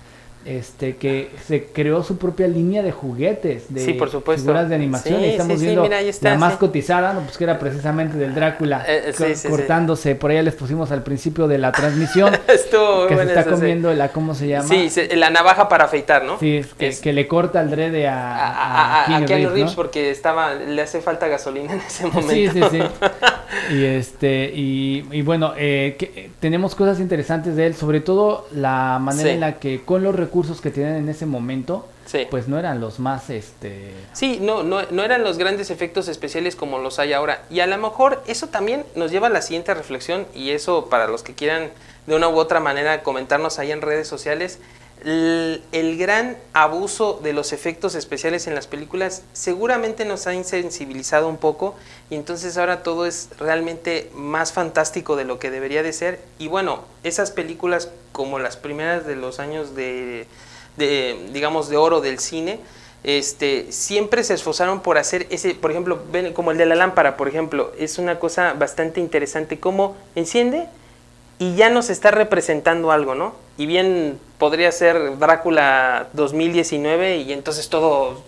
este 0.45 0.95
que 0.95 1.29
se 1.45 1.65
creó 1.65 2.01
su 2.03 2.17
propia 2.17 2.47
línea 2.47 2.81
de 2.81 2.91
juguetes, 2.91 3.65
de 3.73 3.81
figuras 3.81 4.69
de 4.69 4.75
animación. 4.75 5.23
estamos 5.23 5.61
viendo 5.61 5.87
la 6.21 6.37
más 6.37 6.55
cotizada, 6.55 7.13
pues 7.19 7.37
que 7.37 7.43
era 7.43 7.59
precisamente 7.59 8.17
del 8.17 8.33
Drácula 8.33 8.85
eh, 8.87 9.13
eh, 9.19 9.35
cortándose. 9.49 10.15
Por 10.15 10.31
allá 10.31 10.43
les 10.43 10.55
pusimos 10.55 10.91
al 10.91 11.03
principio 11.03 11.47
de 11.47 11.57
la 11.57 11.71
transmisión 11.71 12.31
que 12.47 13.15
se 13.15 13.23
está 13.23 13.45
comiendo 13.45 13.93
la, 13.93 14.09
¿cómo 14.09 14.33
se 14.33 14.47
llama? 14.47 14.67
Sí, 14.67 14.89
la 15.15 15.29
navaja 15.29 15.67
para 15.67 15.85
afeitar, 15.85 16.23
¿no? 16.23 16.39
Sí, 16.39 16.61
que, 16.77 17.13
le 17.13 17.27
corta 17.27 17.61
el 17.61 17.69
drede 17.69 18.07
a, 18.07 19.05
a, 19.05 19.19
Reeves, 19.19 19.73
porque 19.73 20.09
estaba, 20.09 20.53
le 20.53 20.81
hace 20.81 21.01
falta 21.01 21.27
gasolina 21.27 21.73
en 21.73 21.79
ese 21.79 22.05
momento. 22.05 22.31
Sí, 22.31 22.47
sí, 22.47 22.61
sí. 22.71 22.79
y 23.73 23.83
este, 23.83 24.51
y, 24.53 25.21
bueno, 25.21 25.53
eh, 25.57 26.29
tenemos 26.39 26.75
cosas 26.75 26.99
interesantes 26.99 27.55
de 27.55 27.67
él, 27.67 27.75
sobre 27.75 27.99
todo 27.99 28.47
la 28.53 28.99
manera 29.01 29.31
en 29.31 29.39
la 29.39 29.59
que 29.59 29.81
con 29.81 30.03
los 30.03 30.15
recursos 30.29 30.61
que 30.61 30.69
tienen 30.69 30.95
en 30.95 31.09
ese 31.09 31.25
momento, 31.25 31.87
pues 32.29 32.47
no 32.47 32.59
eran 32.59 32.79
los 32.79 32.99
más, 32.99 33.31
este... 33.31 33.93
Sí, 34.13 34.37
no, 34.39 34.61
no, 34.61 34.83
no 34.91 35.03
eran 35.03 35.23
los 35.23 35.39
grandes 35.39 35.71
efectos 35.71 36.07
especiales 36.07 36.55
como 36.55 36.77
los 36.77 36.99
hay 36.99 37.13
ahora. 37.13 37.43
Y 37.49 37.61
a 37.61 37.67
lo 37.67 37.77
mejor 37.79 38.21
eso 38.27 38.47
también 38.47 38.85
nos 38.95 39.09
lleva 39.09 39.27
a 39.27 39.29
la 39.31 39.41
siguiente 39.41 39.73
reflexión, 39.73 40.27
y 40.35 40.51
eso 40.51 40.85
para 40.85 41.07
los 41.07 41.23
que 41.23 41.33
quieran 41.33 41.71
de 42.05 42.15
una 42.15 42.29
u 42.29 42.37
otra 42.37 42.59
manera 42.59 43.01
comentarnos 43.01 43.57
ahí 43.57 43.71
en 43.71 43.81
redes 43.81 44.07
sociales, 44.07 44.59
el, 45.05 45.97
gran 45.97 46.37
abuso 46.53 47.19
de 47.23 47.33
los 47.33 47.53
efectos 47.53 47.95
especiales 47.95 48.47
en 48.47 48.55
las 48.55 48.67
películas 48.67 49.23
seguramente 49.33 50.05
nos 50.05 50.27
ha 50.27 50.33
insensibilizado 50.33 51.27
un 51.27 51.37
poco 51.37 51.75
y 52.09 52.15
entonces 52.15 52.57
ahora 52.57 52.83
todo 52.83 53.05
es 53.05 53.29
realmente 53.37 54.09
más 54.13 54.51
fantástico 54.51 55.15
de 55.15 55.25
lo 55.25 55.39
que 55.39 55.51
debería 55.51 55.83
de 55.83 55.93
ser 55.93 56.19
y 56.37 56.47
bueno, 56.47 56.83
esas 57.03 57.31
películas 57.31 57.89
como 58.11 58.39
las 58.39 58.57
primeras 58.57 59.05
de 59.07 59.15
los 59.15 59.39
años 59.39 59.75
de, 59.75 60.27
digamos 60.77 61.69
de 61.69 61.77
oro 61.77 62.01
del 62.01 62.19
cine 62.19 62.59
este, 63.03 63.71
siempre 63.71 64.25
se 64.25 64.33
esforzaron 64.33 64.81
por 64.81 64.97
hacer 64.97 65.27
ese, 65.29 65.55
por 65.55 65.71
ejemplo, 65.71 66.03
como 66.33 66.51
el 66.51 66.57
de 66.57 66.65
la 66.65 66.75
lámpara, 66.75 67.15
por 67.15 67.29
ejemplo, 67.29 67.71
es 67.79 67.97
una 67.97 68.19
cosa 68.19 68.53
bastante 68.53 68.99
interesante, 68.99 69.57
cómo 69.57 69.95
enciende 70.15 70.67
y 71.37 71.55
ya 71.55 71.69
nos 71.69 71.89
está 71.89 72.11
representando 72.11 72.91
algo, 72.91 73.15
¿no? 73.15 73.33
Y 73.57 73.65
bien 73.65 74.19
podría 74.39 74.71
ser 74.71 75.19
Drácula 75.19 76.07
2019 76.13 77.17
y 77.17 77.33
entonces 77.33 77.69
todo, 77.69 78.23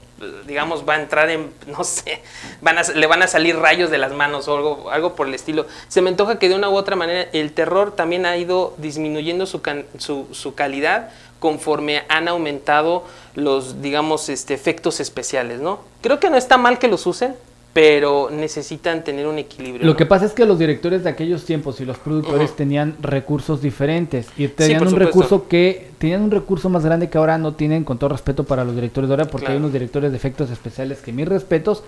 digamos, 0.46 0.88
va 0.88 0.96
a 0.96 1.02
entrar 1.02 1.32
en, 1.32 1.52
no 1.68 1.84
sé, 1.84 2.22
van 2.62 2.76
le 2.94 3.08
van 3.08 3.24
a 3.24 3.28
salir 3.28 3.58
rayos 3.58 3.90
de 3.90 3.98
las 3.98 4.12
manos 4.12 4.48
o 4.48 4.56
algo, 4.56 4.92
algo 4.92 5.16
por 5.16 5.28
el 5.28 5.34
estilo. 5.34 5.66
Se 5.88 6.02
me 6.02 6.10
antoja 6.10 6.38
que 6.38 6.50
de 6.50 6.56
una 6.56 6.70
u 6.70 6.76
otra 6.76 6.96
manera 6.96 7.28
el 7.34 7.54
terror 7.54 7.96
también 7.96 8.28
ha 8.28 8.38
ido 8.38 8.76
disminuyendo 8.78 9.48
su, 9.48 9.62
su, 9.98 10.28
su 10.32 10.54
calidad 10.54 11.10
conforme 11.40 12.04
han 12.08 12.28
aumentado 12.28 13.04
los, 13.34 13.82
digamos, 13.82 14.30
este, 14.30 14.54
efectos 14.54 15.00
especiales, 15.00 15.60
¿no? 15.60 15.80
Creo 16.02 16.20
que 16.20 16.30
no 16.30 16.38
está 16.38 16.58
mal 16.58 16.78
que 16.78 16.88
los 16.88 17.08
usen, 17.08 17.36
pero 17.74 18.30
necesitan 18.30 19.04
tener 19.04 19.28
un 19.28 19.40
equilibrio. 19.40 19.86
Lo 19.86 19.96
que 19.96 20.06
pasa 20.06 20.26
es 20.26 20.34
que 20.34 20.46
los 20.46 20.60
directores 20.60 21.04
de 21.04 21.10
aquellos 21.10 21.46
tiempos 21.46 21.80
y 21.80 21.86
los 21.86 21.98
productores 21.98 22.56
tenían 22.56 22.98
recursos 23.02 23.62
diferentes 23.62 24.28
y 24.38 24.48
tenían 24.50 24.88
un 24.88 24.96
recurso 24.96 25.48
que 25.48 25.92
tenían 25.98 26.24
un 26.24 26.32
recurso 26.32 26.68
más 26.70 26.84
grande 26.84 27.10
que 27.10 27.18
ahora 27.18 27.38
no 27.38 27.54
tienen 27.54 27.84
con 27.84 27.98
todo 27.98 28.10
respeto 28.10 28.44
para 28.44 28.66
los 28.66 28.76
directores 28.76 29.08
de 29.08 29.14
ahora 29.14 29.26
porque 29.26 29.48
hay 29.48 29.58
unos 29.58 29.72
directores 29.72 30.12
de 30.12 30.18
efectos 30.18 30.50
especiales 30.50 31.00
que 31.00 31.14
mis 31.14 31.28
respetos 31.28 31.84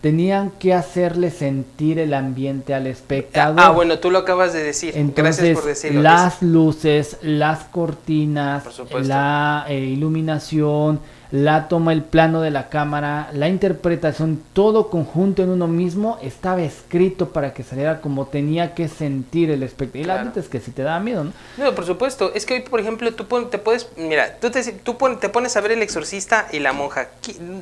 tenían 0.00 0.50
que 0.58 0.74
hacerle 0.74 1.30
sentir 1.30 1.98
el 1.98 2.14
ambiente 2.14 2.74
al 2.74 2.86
espectador. 2.86 3.60
Ah, 3.60 3.70
bueno, 3.70 3.98
tú 3.98 4.10
lo 4.10 4.18
acabas 4.18 4.52
de 4.52 4.62
decir. 4.64 4.94
Gracias 5.14 5.56
por 5.56 5.66
decirlo. 5.66 6.02
Las 6.02 6.42
luces, 6.42 7.18
las 7.22 7.64
cortinas, 7.64 8.64
la 9.02 9.66
eh, 9.68 9.78
iluminación 9.78 11.00
la 11.30 11.68
toma, 11.68 11.92
el 11.92 12.02
plano 12.02 12.40
de 12.40 12.50
la 12.50 12.68
cámara, 12.68 13.30
la 13.32 13.48
interpretación, 13.48 14.42
todo 14.52 14.90
conjunto 14.90 15.42
en 15.42 15.50
uno 15.50 15.68
mismo 15.68 16.18
estaba 16.22 16.62
escrito 16.62 17.28
para 17.28 17.54
que 17.54 17.62
saliera 17.62 18.00
como 18.00 18.26
tenía 18.26 18.74
que 18.74 18.88
sentir 18.88 19.50
el 19.50 19.62
espectador. 19.62 20.04
Y 20.04 20.04
la 20.04 20.14
verdad 20.16 20.38
es 20.38 20.48
que 20.48 20.60
si 20.60 20.72
te 20.72 20.82
da 20.82 20.98
miedo, 21.00 21.24
¿no? 21.24 21.32
No, 21.56 21.74
por 21.74 21.86
supuesto. 21.86 22.32
Es 22.34 22.46
que 22.46 22.54
hoy, 22.54 22.60
por 22.60 22.80
ejemplo, 22.80 23.12
tú 23.14 23.24
te 23.46 23.58
puedes, 23.58 23.88
mira, 23.96 24.36
tú 24.40 24.50
te, 24.50 24.72
tú 24.72 24.96
te 25.20 25.28
pones 25.28 25.56
a 25.56 25.60
ver 25.60 25.72
el 25.72 25.82
exorcista 25.82 26.48
y 26.52 26.58
la 26.58 26.72
monja. 26.72 27.08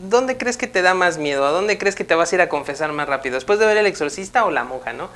¿Dónde 0.09 0.37
crees 0.37 0.57
que 0.57 0.67
te 0.67 0.83
da 0.83 0.95
más 0.95 1.19
miedo? 1.19 1.47
¿A 1.47 1.51
dónde 1.51 1.79
crees 1.79 1.95
que 1.95 2.05
te 2.05 2.15
vas 2.15 2.33
a 2.33 2.35
ir 2.37 2.41
a 2.41 2.49
confesar 2.49 2.93
más 2.93 3.09
rápido? 3.09 3.35
¿Después 3.35 3.59
de 3.59 3.67
ver 3.67 3.77
el 3.77 3.87
exorcista 3.87 4.45
o 4.45 4.51
la 4.51 4.65
monja, 4.65 4.93
no? 4.93 5.11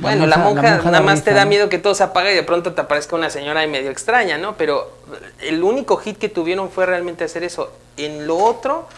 Bueno, 0.00 0.26
la 0.26 0.38
monja, 0.38 0.78
nada 0.84 1.00
más 1.00 1.22
te 1.24 1.32
da 1.32 1.44
miedo 1.44 1.68
que 1.68 1.78
todo 1.78 1.94
se 1.94 2.02
apague 2.02 2.32
y 2.32 2.34
de 2.34 2.42
pronto 2.42 2.72
te 2.72 2.80
aparezca 2.80 3.16
una 3.16 3.30
señora 3.30 3.60
ahí 3.60 3.68
medio 3.68 3.90
extraña, 3.90 4.38
¿no? 4.38 4.56
Pero 4.56 4.90
el 5.40 5.62
único 5.62 5.96
hit 5.96 6.18
que 6.18 6.28
tuvieron 6.28 6.70
fue 6.70 6.86
realmente 6.86 7.24
hacer 7.24 7.44
eso. 7.44 7.72
En 7.96 8.26
lo 8.26 8.36
otro 8.38 8.88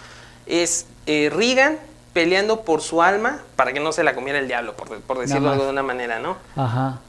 es 0.46 0.87
eh, 1.06 1.30
Regan 1.35 1.78
peleando 2.12 2.62
por 2.62 2.82
su 2.82 3.02
alma 3.02 3.40
para 3.56 3.72
que 3.72 3.80
no 3.80 3.92
se 3.92 4.04
la 4.04 4.14
comiera 4.14 4.38
el 4.38 4.48
diablo, 4.48 4.74
por, 4.74 5.18
decirlo 5.18 5.56
de 5.56 5.70
una 5.70 5.82
manera, 5.82 6.18
¿no? 6.18 6.37
Ajá. 6.56 7.00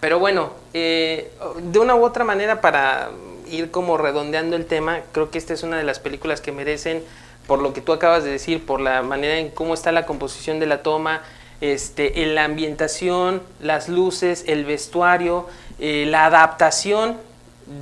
Pero 0.00 0.18
bueno, 0.18 0.50
eh, 0.74 1.32
de 1.58 1.78
una 1.78 1.94
u 1.94 2.04
otra 2.04 2.24
manera 2.24 2.60
para 2.60 3.10
ir 3.48 3.70
como 3.70 3.96
redondeando 3.96 4.56
el 4.56 4.66
tema, 4.66 5.00
creo 5.12 5.30
que 5.30 5.38
esta 5.38 5.54
es 5.54 5.62
una 5.62 5.78
de 5.78 5.84
las 5.84 5.98
películas 5.98 6.40
que 6.40 6.52
merecen, 6.52 7.02
por 7.46 7.60
lo 7.60 7.72
que 7.72 7.80
tú 7.80 7.92
acabas 7.92 8.24
de 8.24 8.30
decir, 8.30 8.66
por 8.66 8.80
la 8.80 9.02
manera 9.02 9.38
en 9.38 9.50
cómo 9.50 9.74
está 9.74 9.92
la 9.92 10.04
composición 10.04 10.58
de 10.58 10.66
la 10.66 10.82
toma, 10.82 11.22
este, 11.60 12.22
en 12.22 12.34
la 12.34 12.44
ambientación, 12.44 13.42
las 13.60 13.88
luces, 13.88 14.44
el 14.46 14.64
vestuario, 14.64 15.46
eh, 15.78 16.04
la 16.06 16.26
adaptación 16.26 17.16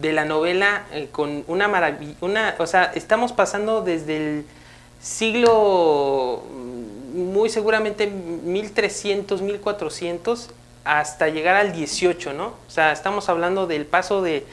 de 0.00 0.12
la 0.12 0.24
novela 0.24 0.84
eh, 0.92 1.08
con 1.10 1.44
una 1.46 1.68
maravilla, 1.68 2.14
una, 2.20 2.54
o 2.58 2.66
sea, 2.66 2.92
estamos 2.94 3.32
pasando 3.32 3.82
desde 3.82 4.16
el 4.16 4.44
siglo 5.00 6.42
mm, 6.50 7.32
muy 7.32 7.50
seguramente 7.50 8.06
1300, 8.06 9.42
1400 9.42 10.50
hasta 10.84 11.28
llegar 11.28 11.56
al 11.56 11.72
18, 11.72 12.32
¿no? 12.32 12.46
O 12.46 12.70
sea, 12.70 12.92
estamos 12.92 13.28
hablando 13.28 13.66
del 13.66 13.86
paso 13.86 14.22
de, 14.22 14.46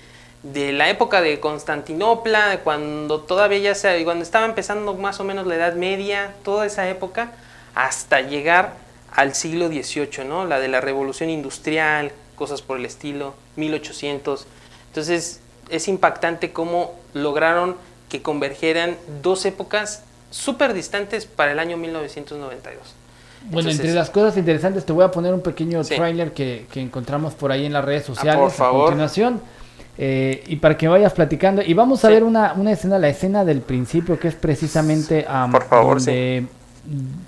de 0.43 0.71
la 0.71 0.89
época 0.89 1.21
de 1.21 1.39
Constantinopla, 1.39 2.61
cuando 2.63 3.21
todavía 3.21 3.59
ya 3.59 3.75
se, 3.75 4.03
cuando 4.03 4.23
estaba 4.23 4.45
empezando 4.45 4.93
más 4.95 5.19
o 5.19 5.23
menos 5.23 5.45
la 5.45 5.55
Edad 5.55 5.75
Media, 5.75 6.33
toda 6.43 6.65
esa 6.65 6.89
época, 6.89 7.31
hasta 7.75 8.21
llegar 8.21 8.73
al 9.11 9.35
siglo 9.35 9.67
XVIII, 9.67 10.25
¿no? 10.27 10.45
La 10.45 10.59
de 10.59 10.67
la 10.67 10.81
revolución 10.81 11.29
industrial, 11.29 12.11
cosas 12.35 12.61
por 12.61 12.77
el 12.77 12.85
estilo, 12.85 13.35
1800. 13.57 14.47
Entonces 14.87 15.41
es 15.69 15.87
impactante 15.87 16.51
cómo 16.51 16.95
lograron 17.13 17.75
que 18.09 18.21
convergieran 18.21 18.97
dos 19.21 19.45
épocas 19.45 20.03
súper 20.31 20.73
distantes 20.73 21.25
para 21.25 21.51
el 21.51 21.59
año 21.59 21.77
1992. 21.77 22.95
Bueno, 23.49 23.69
entre 23.69 23.93
las 23.93 24.09
cosas 24.09 24.37
interesantes 24.37 24.85
te 24.85 24.93
voy 24.93 25.03
a 25.03 25.11
poner 25.11 25.33
un 25.33 25.41
pequeño 25.41 25.83
trailer 25.83 26.31
que, 26.33 26.65
encontramos 26.75 27.33
por 27.33 27.51
ahí 27.51 27.65
en 27.65 27.73
las 27.73 27.83
redes 27.83 28.03
ah, 28.03 28.07
sociales 28.07 28.59
a 28.59 28.69
continuación. 28.69 29.41
Eh, 29.97 30.43
y 30.47 30.55
para 30.55 30.77
que 30.77 30.87
vayas 30.87 31.13
platicando. 31.13 31.61
Y 31.61 31.73
vamos 31.73 32.05
a 32.05 32.09
ver 32.09 32.23
una, 32.23 32.53
una, 32.53 32.71
escena, 32.71 32.97
la 32.97 33.09
escena 33.09 33.45
del 33.45 33.61
principio, 33.61 34.19
que 34.19 34.29
es 34.29 34.35
precisamente 34.35 35.25
donde, 35.69 36.45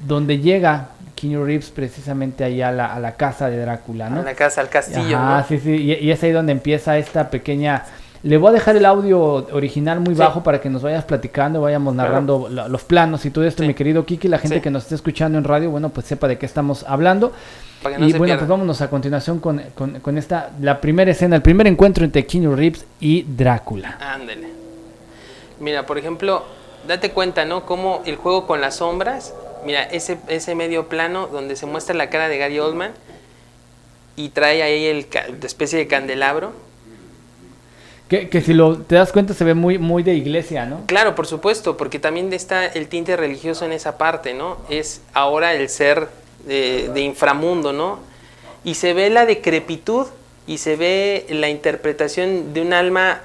donde 0.07 0.39
llega 0.39 0.89
Keanu 1.23 1.45
Reeves 1.45 1.69
precisamente 1.69 2.43
ahí 2.43 2.61
a 2.61 2.71
la, 2.71 2.93
a 2.93 2.99
la 2.99 3.15
casa 3.15 3.49
de 3.49 3.57
Drácula, 3.59 4.09
¿no? 4.09 4.19
A 4.19 4.23
la 4.23 4.35
casa, 4.35 4.61
al 4.61 4.69
castillo. 4.69 5.17
Ah, 5.17 5.45
sí, 5.47 5.57
sí. 5.57 5.71
y, 5.71 6.11
es 6.11 6.21
ahí 6.23 6.31
donde 6.31 6.51
empieza 6.51 6.97
esta 6.97 7.29
pequeña 7.29 7.85
le 8.23 8.37
voy 8.37 8.49
a 8.49 8.51
dejar 8.53 8.77
el 8.77 8.85
audio 8.85 9.21
original 9.51 9.99
muy 9.99 10.13
bajo 10.13 10.43
para 10.43 10.61
que 10.61 10.69
nos 10.69 10.81
vayas 10.81 11.03
platicando, 11.03 11.59
vayamos 11.59 11.93
narrando 11.93 12.47
los 12.49 12.83
planos 12.85 13.25
y 13.25 13.31
todo 13.31 13.43
esto, 13.43 13.63
mi 13.63 13.73
querido 13.73 14.05
Kiki. 14.05 14.29
La 14.29 14.37
gente 14.37 14.61
que 14.61 14.71
nos 14.71 14.83
esté 14.83 14.95
escuchando 14.95 15.37
en 15.37 15.43
radio, 15.43 15.69
bueno, 15.69 15.89
pues 15.89 16.05
sepa 16.05 16.29
de 16.29 16.37
qué 16.37 16.45
estamos 16.45 16.85
hablando. 16.87 17.33
y 17.99 18.13
bueno, 18.13 18.37
pues 18.37 18.47
vámonos 18.47 18.79
a 18.79 18.89
continuación 18.89 19.39
con, 19.39 19.61
con, 19.75 20.17
esta, 20.17 20.51
la 20.61 20.79
primera 20.79 21.11
escena, 21.11 21.35
el 21.35 21.41
primer 21.41 21.67
encuentro 21.67 22.05
entre 22.05 22.25
Keanu 22.25 22.55
Reeves 22.55 22.85
y 23.01 23.23
Drácula. 23.23 23.97
Ándele. 23.99 24.47
Mira, 25.59 25.85
por 25.85 25.97
ejemplo, 25.97 26.45
date 26.87 27.11
cuenta, 27.11 27.43
¿no? 27.43 27.65
Cómo 27.65 28.03
el 28.05 28.15
juego 28.15 28.47
con 28.47 28.61
las 28.61 28.75
sombras, 28.77 29.33
mira, 29.65 29.83
ese, 29.83 30.17
ese 30.27 30.55
medio 30.55 30.87
plano 30.87 31.27
donde 31.27 31.55
se 31.55 31.65
muestra 31.65 31.95
la 31.95 32.09
cara 32.09 32.29
de 32.29 32.37
Gary 32.37 32.59
Oldman 32.59 32.93
y 34.15 34.29
trae 34.29 34.61
ahí 34.63 34.85
el, 34.85 35.07
especie 35.43 35.79
de 35.79 35.87
candelabro 35.87 36.53
que, 38.29 38.41
si 38.41 38.53
lo 38.53 38.77
te 38.77 38.95
das 38.95 39.11
cuenta 39.11 39.33
se 39.33 39.43
ve 39.43 39.53
muy, 39.53 39.79
muy 39.79 40.03
de 40.03 40.13
iglesia, 40.13 40.65
¿no? 40.65 40.85
Claro, 40.85 41.15
por 41.15 41.25
supuesto, 41.25 41.77
porque 41.77 41.97
también 41.99 42.31
está 42.31 42.65
el 42.65 42.87
tinte 42.87 43.15
religioso 43.17 43.65
en 43.65 43.71
esa 43.71 43.97
parte, 43.97 44.33
¿no? 44.33 44.57
Es 44.69 45.01
ahora 45.13 45.53
el 45.53 45.67
ser 45.69 46.09
de, 46.45 46.91
inframundo, 47.01 47.73
¿no? 47.73 47.99
Y 48.63 48.75
se 48.75 48.93
ve 48.93 49.09
la 49.09 49.25
decrepitud 49.25 50.07
y 50.45 50.59
se 50.59 50.75
ve 50.75 51.25
la 51.29 51.49
interpretación 51.49 52.53
de 52.53 52.61
un 52.61 52.73
alma 52.73 53.21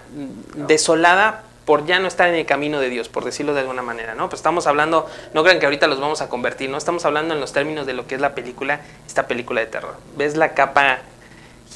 desolada 0.67 1.45
por 1.69 1.85
ya 1.85 1.99
no 1.99 2.09
estar 2.09 2.31
en 2.31 2.35
el 2.35 2.47
camino 2.47 2.81
de 2.81 2.89
Dios, 2.89 3.11
por 3.11 3.27
decirlo 3.27 3.53
de 3.53 3.61
alguna 3.61 3.83
manera, 3.83 4.15
¿no? 4.15 4.31
Pues 4.31 4.39
estamos 4.39 4.67
hablando, 4.67 5.05
no 5.35 5.43
crean 5.43 5.59
que 5.59 5.67
ahorita 5.67 5.87
los 5.87 6.01
vamos 6.01 6.23
a 6.23 6.31
convertir, 6.31 6.71
¿no? 6.71 6.79
Estamos 6.79 7.05
hablando 7.05 7.35
en 7.35 7.41
los 7.41 7.53
términos 7.53 7.85
de 7.85 7.93
lo 7.93 8.07
que 8.07 8.15
es 8.15 8.23
la 8.23 8.35
película, 8.35 8.81
esta 9.07 9.27
película 9.27 9.61
de 9.61 9.67
terror. 9.67 9.97
¿Ves 10.17 10.35
la 10.35 10.55
capa 10.55 11.01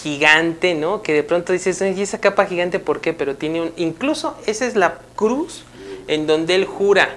gigante, 0.03 0.75
¿no? 0.75 1.03
Que 1.03 1.13
de 1.13 1.23
pronto 1.23 1.53
dices, 1.53 1.83
¿y 1.83 2.01
esa 2.01 2.23
capa 2.23 2.47
gigante 2.47 2.79
por 2.79 3.03
qué? 3.03 3.13
Pero 3.13 3.37
tiene 3.37 3.61
un... 3.61 3.73
Incluso 3.77 4.35
esa 4.47 4.65
es 4.65 4.77
la 4.77 4.95
cruz 5.15 5.63
en 6.09 6.27
donde 6.27 6.55
él 6.55 6.65
jura, 6.65 7.11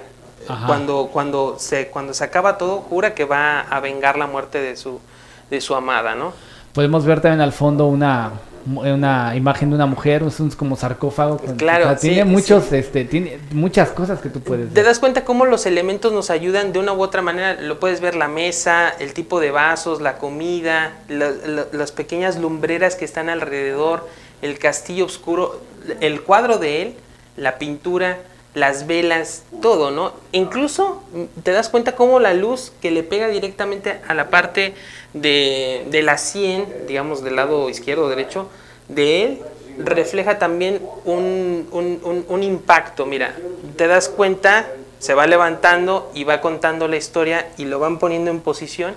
cuando, 0.66 1.08
cuando, 1.10 1.56
se, 1.58 1.88
cuando 1.88 2.12
se 2.12 2.24
acaba 2.24 2.58
todo, 2.58 2.82
jura 2.82 3.14
que 3.14 3.24
va 3.24 3.60
a 3.60 3.80
vengar 3.80 4.18
la 4.18 4.26
muerte 4.26 4.60
de 4.60 4.76
su, 4.76 5.00
de 5.48 5.62
su 5.62 5.74
amada, 5.74 6.14
¿no? 6.14 6.34
Podemos 6.74 7.06
ver 7.06 7.22
también 7.22 7.40
al 7.40 7.52
fondo 7.54 7.86
una, 7.86 8.32
una 8.66 9.34
imagen 9.36 9.70
de 9.70 9.76
una 9.76 9.86
mujer, 9.86 10.22
es 10.26 10.40
un 10.40 10.50
como 10.50 10.76
sarcófago. 10.76 11.38
Claro, 11.56 11.96
tiene 11.96 12.24
muchos, 12.24 12.72
este, 12.72 13.04
tiene 13.04 13.38
muchas 13.52 13.90
cosas 13.90 14.20
que 14.20 14.28
tú 14.28 14.40
puedes. 14.40 14.72
Te 14.74 14.82
das 14.82 14.98
cuenta 14.98 15.24
cómo 15.24 15.46
los 15.46 15.66
elementos 15.66 16.12
nos 16.12 16.30
ayudan 16.30 16.72
de 16.72 16.78
una 16.78 16.92
u 16.92 17.00
otra 17.00 17.22
manera. 17.22 17.60
Lo 17.60 17.78
puedes 17.78 18.00
ver 18.00 18.16
la 18.16 18.28
mesa, 18.28 18.88
el 18.98 19.12
tipo 19.12 19.40
de 19.40 19.50
vasos, 19.50 20.00
la 20.00 20.18
comida, 20.18 20.92
las 21.08 21.92
pequeñas 21.92 22.38
lumbreras 22.38 22.96
que 22.96 23.04
están 23.04 23.28
alrededor, 23.28 24.08
el 24.42 24.58
castillo 24.58 25.04
oscuro, 25.04 25.60
el 26.00 26.22
cuadro 26.22 26.58
de 26.58 26.82
él, 26.82 26.94
la 27.36 27.58
pintura, 27.58 28.18
las 28.56 28.86
velas, 28.86 29.42
todo, 29.60 29.90
¿no? 29.90 30.14
Incluso 30.32 31.02
mm, 31.12 31.40
te 31.42 31.52
das 31.52 31.68
cuenta 31.68 31.94
cómo 31.94 32.20
la 32.20 32.32
luz 32.32 32.72
que 32.80 32.90
le 32.90 33.02
pega 33.02 33.28
directamente 33.28 34.00
a 34.08 34.14
la 34.14 34.30
parte 34.30 34.72
de, 35.12 35.86
de 35.90 36.02
la 36.02 36.16
sien, 36.16 36.64
digamos 36.88 37.22
del 37.22 37.36
lado 37.36 37.68
izquierdo 37.68 38.06
o 38.06 38.08
derecho, 38.08 38.48
de 38.88 39.24
él, 39.24 39.40
refleja 39.76 40.38
también 40.38 40.80
un, 41.04 41.68
un, 41.70 42.24
un, 42.26 42.42
impacto. 42.42 43.04
Mira, 43.04 43.36
te 43.76 43.88
das 43.88 44.08
cuenta, 44.08 44.66
se 45.00 45.12
va 45.12 45.26
levantando 45.26 46.10
y 46.14 46.24
va 46.24 46.40
contando 46.40 46.88
la 46.88 46.96
historia 46.96 47.48
y 47.58 47.66
lo 47.66 47.78
van 47.78 47.98
poniendo 47.98 48.30
en 48.30 48.40
posición. 48.40 48.94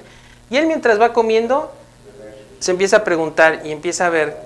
Y 0.50 0.56
él 0.56 0.68
mientras 0.68 1.02
va 1.02 1.12
comiendo, 1.12 1.70
se 2.60 2.72
empieza 2.72 2.98
a 2.98 3.04
preguntar 3.04 3.64
y 3.66 3.74
empieza 3.74 4.06
a 4.06 4.10
ver 4.10 4.38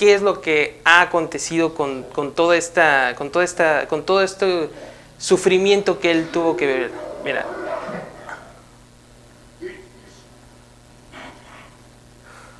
qué 0.00 0.14
es 0.14 0.22
lo 0.22 0.40
que 0.40 0.78
ha 0.86 1.02
acontecido 1.02 1.74
con, 1.74 2.04
con 2.04 2.32
toda 2.32 2.56
esta, 2.56 3.14
con 3.16 3.28
toda 3.28 3.44
esta, 3.44 3.86
con 3.86 4.02
todo 4.02 4.22
este 4.22 4.70
sufrimiento 5.18 6.00
que 6.00 6.10
él 6.10 6.28
tuvo 6.32 6.56
que 6.56 6.66
ver. 6.66 6.90
Mira, 7.22 7.44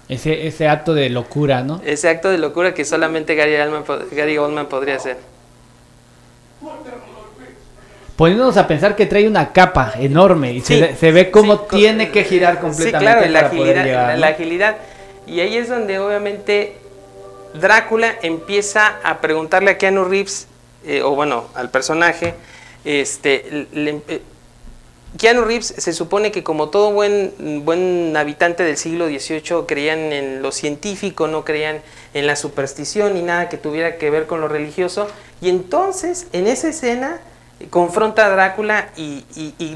Ese, 0.06 0.48
ese 0.48 0.68
acto 0.68 0.92
de 0.92 1.08
locura, 1.08 1.62
¿no? 1.62 1.80
Ese 1.82 2.10
acto 2.10 2.28
de 2.28 2.36
locura 2.36 2.74
que 2.74 2.84
solamente 2.84 3.34
Gary, 3.36 3.54
Gary 4.10 4.36
Oldman 4.36 4.66
podría 4.66 4.96
hacer. 4.96 5.16
Poniéndonos 8.16 8.56
a 8.58 8.66
pensar 8.66 8.96
que 8.96 9.06
trae 9.06 9.26
una 9.26 9.52
capa 9.52 9.94
enorme 9.98 10.52
y 10.52 10.60
se, 10.60 10.94
se, 10.94 11.10
ve 11.12 11.30
como 11.30 11.60
tiene 11.60 12.10
que 12.10 12.24
girar 12.24 12.60
completamente. 12.60 12.98
Sí, 12.98 13.02
claro, 13.02 13.30
la, 13.30 13.40
agilidad, 13.46 14.18
la 14.18 14.26
agilidad. 14.26 14.76
Y 15.26 15.40
ahí 15.40 15.56
es 15.56 15.70
donde 15.70 16.00
obviamente 16.00 16.76
Drácula 17.54 18.14
empieza 18.22 18.98
a 19.02 19.20
preguntarle 19.20 19.72
a 19.72 19.78
Keanu 19.78 20.04
Reeves, 20.04 20.46
eh, 20.84 21.02
o 21.02 21.14
bueno, 21.14 21.46
al 21.54 21.70
personaje, 21.70 22.34
este, 22.84 23.66
le, 23.72 24.02
eh, 24.08 24.22
Keanu 25.18 25.42
Reeves 25.42 25.74
se 25.76 25.92
supone 25.92 26.30
que 26.30 26.44
como 26.44 26.68
todo 26.68 26.92
buen, 26.92 27.32
buen 27.64 28.16
habitante 28.16 28.62
del 28.62 28.76
siglo 28.76 29.08
XVIII 29.08 29.66
creían 29.66 30.12
en 30.12 30.40
lo 30.40 30.52
científico, 30.52 31.26
no 31.26 31.44
creían 31.44 31.82
en 32.14 32.26
la 32.26 32.36
superstición 32.36 33.14
ni 33.14 33.22
nada 33.22 33.48
que 33.48 33.56
tuviera 33.56 33.96
que 33.96 34.08
ver 34.08 34.26
con 34.26 34.40
lo 34.40 34.46
religioso. 34.46 35.08
Y 35.40 35.48
entonces 35.48 36.28
en 36.32 36.46
esa 36.46 36.68
escena 36.68 37.20
confronta 37.70 38.26
a 38.26 38.30
Drácula 38.30 38.90
y, 38.96 39.24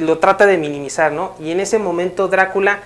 lo 0.00 0.18
trata 0.18 0.46
de 0.46 0.56
minimizar, 0.56 1.12
¿no? 1.12 1.34
Y 1.40 1.50
en 1.50 1.60
ese 1.60 1.78
momento 1.78 2.28
Drácula, 2.28 2.82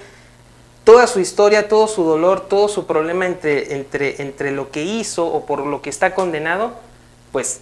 toda 0.89 1.07
su 1.07 1.21
historia, 1.21 1.69
todo 1.69 1.87
su 1.87 2.03
dolor, 2.03 2.49
todo 2.49 2.67
su 2.67 2.87
problema 2.87 3.27
entre, 3.27 3.75
entre, 3.75 4.23
entre 4.23 4.53
lo 4.53 4.71
que 4.71 4.85
hizo 4.85 5.27
o 5.27 5.45
por 5.45 5.67
lo 5.67 5.83
que 5.83 5.91
está 5.91 6.15
condenado, 6.15 6.73
pues 7.31 7.61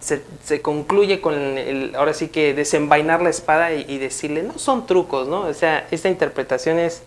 se, 0.00 0.60
concluye 0.60 1.20
con 1.20 1.34
el, 1.36 1.94
ahora 1.94 2.14
sí 2.14 2.26
que 2.26 2.54
desenvainar 2.54 3.22
la 3.22 3.30
espada 3.30 3.72
y, 3.74 3.98
decirle, 3.98 4.42
no 4.42 4.58
son 4.58 4.88
trucos, 4.88 5.28
¿no? 5.28 5.42
O 5.42 5.54
sea, 5.54 5.86
esta 5.92 6.08
interpretación 6.08 6.80
es 6.80 7.02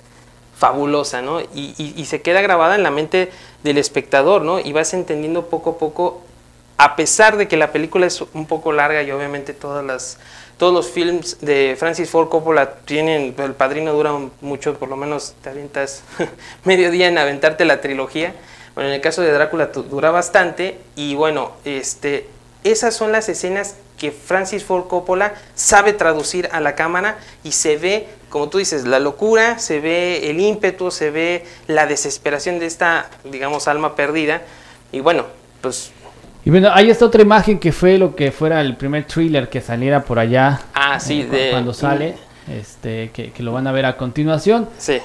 fabulosa, 0.55 1.21
¿no? 1.21 1.41
Y, 1.53 2.05
se 2.05 2.21
queda 2.21 2.39
grabada 2.39 2.75
en 2.75 2.83
la 2.83 2.91
mente 2.91 3.29
del 3.61 3.77
espectador, 3.77 4.43
¿no? 4.43 4.61
Y 4.61 4.71
vas 4.71 4.93
entendiendo 4.93 5.47
poco 5.47 5.71
a 5.71 5.77
poco, 5.77 6.21
a 6.77 6.95
pesar 6.95 7.35
de 7.35 7.49
que 7.49 7.57
la 7.57 7.73
película 7.73 8.07
es 8.07 8.21
un 8.21 8.45
poco 8.45 8.71
larga 8.71 9.03
y 9.03 9.11
obviamente 9.11 9.53
todas 9.53 9.83
las, 9.83 10.17
todos 10.61 10.75
los 10.75 10.91
films 10.91 11.37
de 11.41 11.75
Francis 11.75 12.07
Ford 12.07 12.29
Coppola 12.29 12.75
tienen, 12.85 13.33
el 13.35 13.53
padrino 13.55 13.93
dura 13.93 14.13
mucho, 14.41 14.75
por 14.75 14.89
lo 14.89 14.95
menos 14.95 15.33
te 15.41 15.49
avientas 15.49 16.03
medio 16.65 16.91
día 16.91 17.07
en 17.07 17.17
aventarte 17.17 17.65
la 17.65 17.81
trilogía. 17.81 18.35
Bueno, 18.75 18.89
en 18.89 18.93
el 18.93 19.01
caso 19.01 19.23
de 19.23 19.31
Drácula 19.31 19.71
dura 19.73 20.11
bastante 20.11 20.77
y 20.95 21.15
bueno, 21.15 21.53
este, 21.65 22.27
esas 22.63 22.95
son 22.95 23.11
las 23.11 23.27
escenas 23.27 23.73
que 23.97 24.11
Francis 24.11 24.63
Ford 24.63 24.87
Coppola 24.87 25.33
sabe 25.55 25.93
traducir 25.93 26.47
a 26.51 26.59
la 26.59 26.75
cámara 26.75 27.17
y 27.43 27.53
se 27.53 27.77
ve, 27.77 28.05
como 28.29 28.49
tú 28.49 28.59
dices, 28.59 28.85
la 28.85 28.99
locura, 28.99 29.57
se 29.57 29.79
ve 29.79 30.29
el 30.29 30.39
ímpetu, 30.39 30.91
se 30.91 31.09
ve 31.09 31.43
la 31.65 31.87
desesperación 31.87 32.59
de 32.59 32.67
esta, 32.67 33.09
digamos, 33.23 33.67
alma 33.67 33.95
perdida. 33.95 34.43
Y 34.91 34.99
bueno, 34.99 35.25
pues... 35.59 35.91
Y 36.43 36.49
bueno, 36.49 36.69
hay 36.73 36.89
esta 36.89 37.05
otra 37.05 37.21
imagen 37.21 37.59
que 37.59 37.71
fue 37.71 37.97
lo 37.97 38.15
que 38.15 38.31
fuera 38.31 38.61
el 38.61 38.75
primer 38.75 39.05
thriller 39.05 39.49
que 39.49 39.61
saliera 39.61 40.03
por 40.03 40.17
allá. 40.17 40.61
Ah, 40.73 40.99
sí, 40.99 41.21
eh, 41.21 41.25
de... 41.27 41.51
Cuando 41.51 41.73
sale, 41.73 42.15
este, 42.49 43.11
que, 43.11 43.31
que 43.31 43.43
lo 43.43 43.53
van 43.53 43.67
a 43.67 43.71
ver 43.71 43.85
a 43.85 43.95
continuación. 43.95 44.67
Sí. 44.77 44.99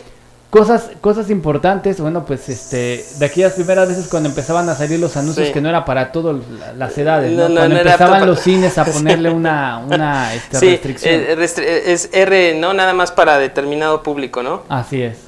Cosas, 0.48 0.92
cosas 1.00 1.28
importantes, 1.28 2.00
bueno, 2.00 2.24
pues 2.24 2.48
este, 2.48 3.04
de 3.18 3.26
aquellas 3.26 3.54
primeras 3.54 3.88
veces 3.88 4.06
cuando 4.08 4.28
empezaban 4.28 4.66
a 4.68 4.74
salir 4.76 4.98
los 4.98 5.16
anuncios 5.16 5.50
que 5.50 5.60
no 5.60 5.68
era 5.68 5.84
para 5.84 6.12
todas 6.12 6.36
las 6.78 6.96
edades, 6.96 7.32
¿no? 7.32 7.52
cuando 7.52 7.76
empezaban 7.76 8.24
los 8.24 8.40
cines 8.40 8.78
a 8.78 8.84
ponerle 8.92 9.28
una, 9.28 9.78
una 9.78 10.32
este, 10.32 10.60
restricción. 10.60 11.14
Eh, 11.14 11.36
eh, 11.58 11.82
es 11.86 12.08
R, 12.12 12.54
¿no? 12.54 12.72
Nada 12.72 12.94
más 12.94 13.10
para 13.10 13.38
determinado 13.38 14.02
público, 14.02 14.42
¿no? 14.42 14.62
Así 14.68 15.02
es. 15.02 15.25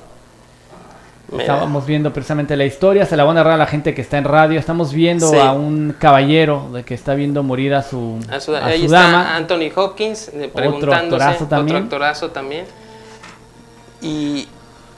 Estábamos 1.37 1.85
viendo 1.85 2.13
precisamente 2.13 2.57
la 2.57 2.65
historia, 2.65 3.05
se 3.05 3.17
la 3.17 3.25
va 3.25 3.33
a 3.33 3.35
narrar 3.35 3.55
a 3.55 3.57
la 3.59 3.67
gente 3.67 3.95
que 3.95 4.01
está 4.01 4.17
en 4.17 4.25
radio. 4.25 4.59
Estamos 4.59 4.93
viendo 4.93 5.39
a 5.41 5.53
un 5.53 5.95
caballero 5.99 6.71
de 6.73 6.85
que 6.85 6.95
está 6.95 7.15
viendo 7.15 7.43
morir 7.43 7.75
a 7.75 7.83
su, 7.83 8.19
a 8.31 8.41
su, 8.41 8.57
ahí 8.57 8.87
está 8.87 9.37
Anthony 9.37 9.71
Hopkins 9.75 10.29
eh, 10.29 10.51
preguntándose, 10.55 10.87
otro 10.87 10.95
actorazo 10.95 11.47
también. 11.47 11.77
Otro 11.77 11.85
actorazo 11.85 12.31
también. 12.31 12.65
Y 14.01 14.49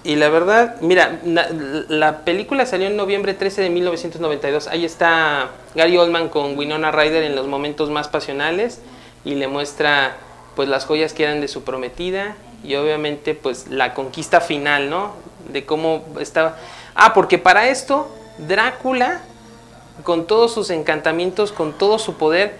y 0.02 0.16
la 0.16 0.30
verdad, 0.30 0.76
mira, 0.80 1.20
la, 1.24 2.24
película 2.24 2.64
salió 2.64 2.86
en 2.86 2.96
noviembre 2.96 3.34
13 3.34 3.62
de 3.62 3.70
1992. 3.70 4.66
Ahí 4.68 4.86
está 4.86 5.50
Gary 5.74 5.98
Oldman 5.98 6.30
con 6.30 6.56
Winona 6.56 6.90
Ryder 6.90 7.22
en 7.22 7.36
los 7.36 7.46
momentos 7.46 7.90
más 7.90 8.08
pasionales 8.08 8.80
y 9.26 9.34
le 9.34 9.46
muestra 9.46 10.16
pues 10.56 10.70
las 10.70 10.86
joyas 10.86 11.12
que 11.12 11.24
eran 11.24 11.42
de 11.42 11.48
su 11.48 11.64
prometida 11.64 12.34
y 12.64 12.76
obviamente 12.76 13.34
pues 13.34 13.68
la 13.68 13.92
conquista 13.92 14.40
final, 14.40 14.88
¿no? 14.88 15.12
De 15.50 15.64
cómo 15.64 16.04
estaba... 16.18 16.56
Ah, 16.94 17.12
porque 17.14 17.38
para 17.38 17.68
esto 17.68 18.10
Drácula, 18.38 19.20
con 20.02 20.26
todos 20.26 20.52
sus 20.52 20.70
encantamientos, 20.70 21.52
con 21.52 21.72
todo 21.72 21.98
su 21.98 22.14
poder, 22.14 22.56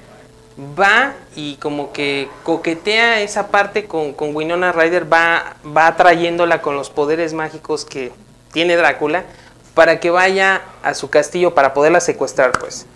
va 0.79 1.15
y 1.35 1.57
como 1.57 1.93
que 1.93 2.29
coquetea 2.43 3.21
esa 3.21 3.49
parte 3.49 3.87
con, 3.87 4.13
con 4.13 4.35
Winona 4.35 4.73
Ryder, 4.73 5.11
va, 5.11 5.57
va 5.77 5.87
atrayéndola 5.87 6.61
con 6.61 6.77
los 6.77 6.91
poderes 6.91 7.33
mágicos 7.33 7.85
que 7.85 8.13
tiene 8.53 8.77
Drácula 8.77 9.25
para 9.75 10.01
que 10.01 10.11
vaya 10.11 10.63
a 10.83 10.95
su 10.95 11.09
castillo 11.09 11.55
para 11.55 11.73
poderla 11.73 12.01
secuestrar, 12.01 12.53
pues. 12.59 12.87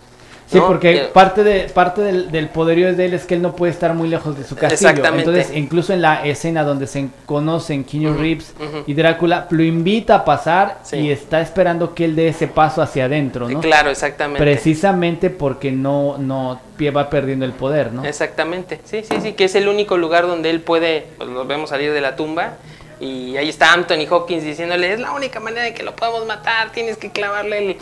Sí, 0.47 0.59
porque 0.59 1.09
parte 1.11 1.43
de 1.43 1.61
parte 1.69 2.01
del, 2.01 2.31
del, 2.31 2.49
poderío 2.49 2.93
de 2.95 3.05
él 3.05 3.13
es 3.15 3.25
que 3.25 3.33
él 3.33 3.41
no 3.41 3.55
puede 3.55 3.71
estar 3.71 3.95
muy 3.95 4.07
lejos 4.07 4.37
de 4.37 4.43
su 4.43 4.55
castillo. 4.55 4.89
Exactamente. 4.89 5.29
Entonces, 5.29 5.55
incluso 5.55 5.91
en 5.91 6.01
la 6.03 6.25
escena 6.25 6.63
donde 6.63 6.85
se 6.85 7.07
conocen 7.25 7.83
Keanu 7.83 8.13
Reeves 8.13 8.53
y 8.85 8.93
Drácula, 8.93 9.47
lo 9.49 9.63
invita 9.63 10.15
a 10.15 10.25
pasar 10.25 10.79
y 10.91 11.09
está 11.09 11.41
esperando 11.41 11.95
que 11.95 12.05
él 12.05 12.15
dé 12.15 12.27
ese 12.27 12.47
paso 12.47 12.81
hacia 12.81 13.05
adentro, 13.05 13.49
¿no? 13.49 13.59
Claro, 13.59 13.89
exactamente. 13.89 14.39
Precisamente 14.39 15.31
porque 15.31 15.71
no, 15.71 16.17
no 16.19 16.59
va 16.95 17.09
perdiendo 17.09 17.45
el 17.45 17.53
poder, 17.53 17.91
¿no? 17.91 18.05
Exactamente. 18.05 18.79
Sí, 18.85 19.03
sí, 19.03 19.15
sí, 19.21 19.33
que 19.33 19.45
es 19.45 19.55
el 19.55 19.67
único 19.67 19.97
lugar 19.97 20.27
donde 20.27 20.51
él 20.51 20.61
puede, 20.61 21.07
pues 21.17 21.29
lo 21.29 21.45
vemos 21.45 21.71
salir 21.71 21.91
de 21.91 22.01
la 22.01 22.15
tumba 22.15 22.53
y 22.99 23.35
ahí 23.37 23.49
está 23.49 23.73
Anthony 23.73 24.07
Hopkins 24.09 24.43
diciéndole, 24.43 24.93
es 24.93 24.99
la 24.99 25.11
única 25.11 25.39
manera 25.39 25.63
de 25.63 25.73
que 25.73 25.83
lo 25.83 25.95
podamos 25.95 26.25
matar, 26.25 26.71
tienes 26.71 26.97
que 26.97 27.11
clavarle 27.11 27.57
el 27.57 27.77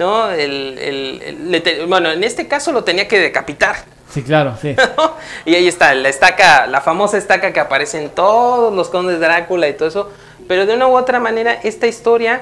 ¿no? 0.00 0.30
El, 0.30 0.78
el, 0.78 1.86
bueno, 1.86 2.10
en 2.10 2.24
este 2.24 2.48
caso 2.48 2.72
lo 2.72 2.82
tenía 2.84 3.06
que 3.06 3.20
decapitar. 3.20 3.76
Sí, 4.08 4.22
claro, 4.22 4.56
sí. 4.60 4.74
y 5.44 5.54
ahí 5.54 5.68
está, 5.68 5.94
la 5.94 6.08
estaca, 6.08 6.66
la 6.66 6.80
famosa 6.80 7.18
estaca 7.18 7.52
que 7.52 7.60
aparece 7.60 8.02
en 8.02 8.08
todos 8.08 8.74
los 8.74 8.88
condes 8.88 9.20
de 9.20 9.26
Drácula 9.26 9.68
y 9.68 9.74
todo 9.74 9.88
eso. 9.88 10.10
Pero 10.48 10.64
de 10.64 10.74
una 10.74 10.88
u 10.88 10.96
otra 10.96 11.20
manera, 11.20 11.52
esta 11.52 11.86
historia, 11.86 12.40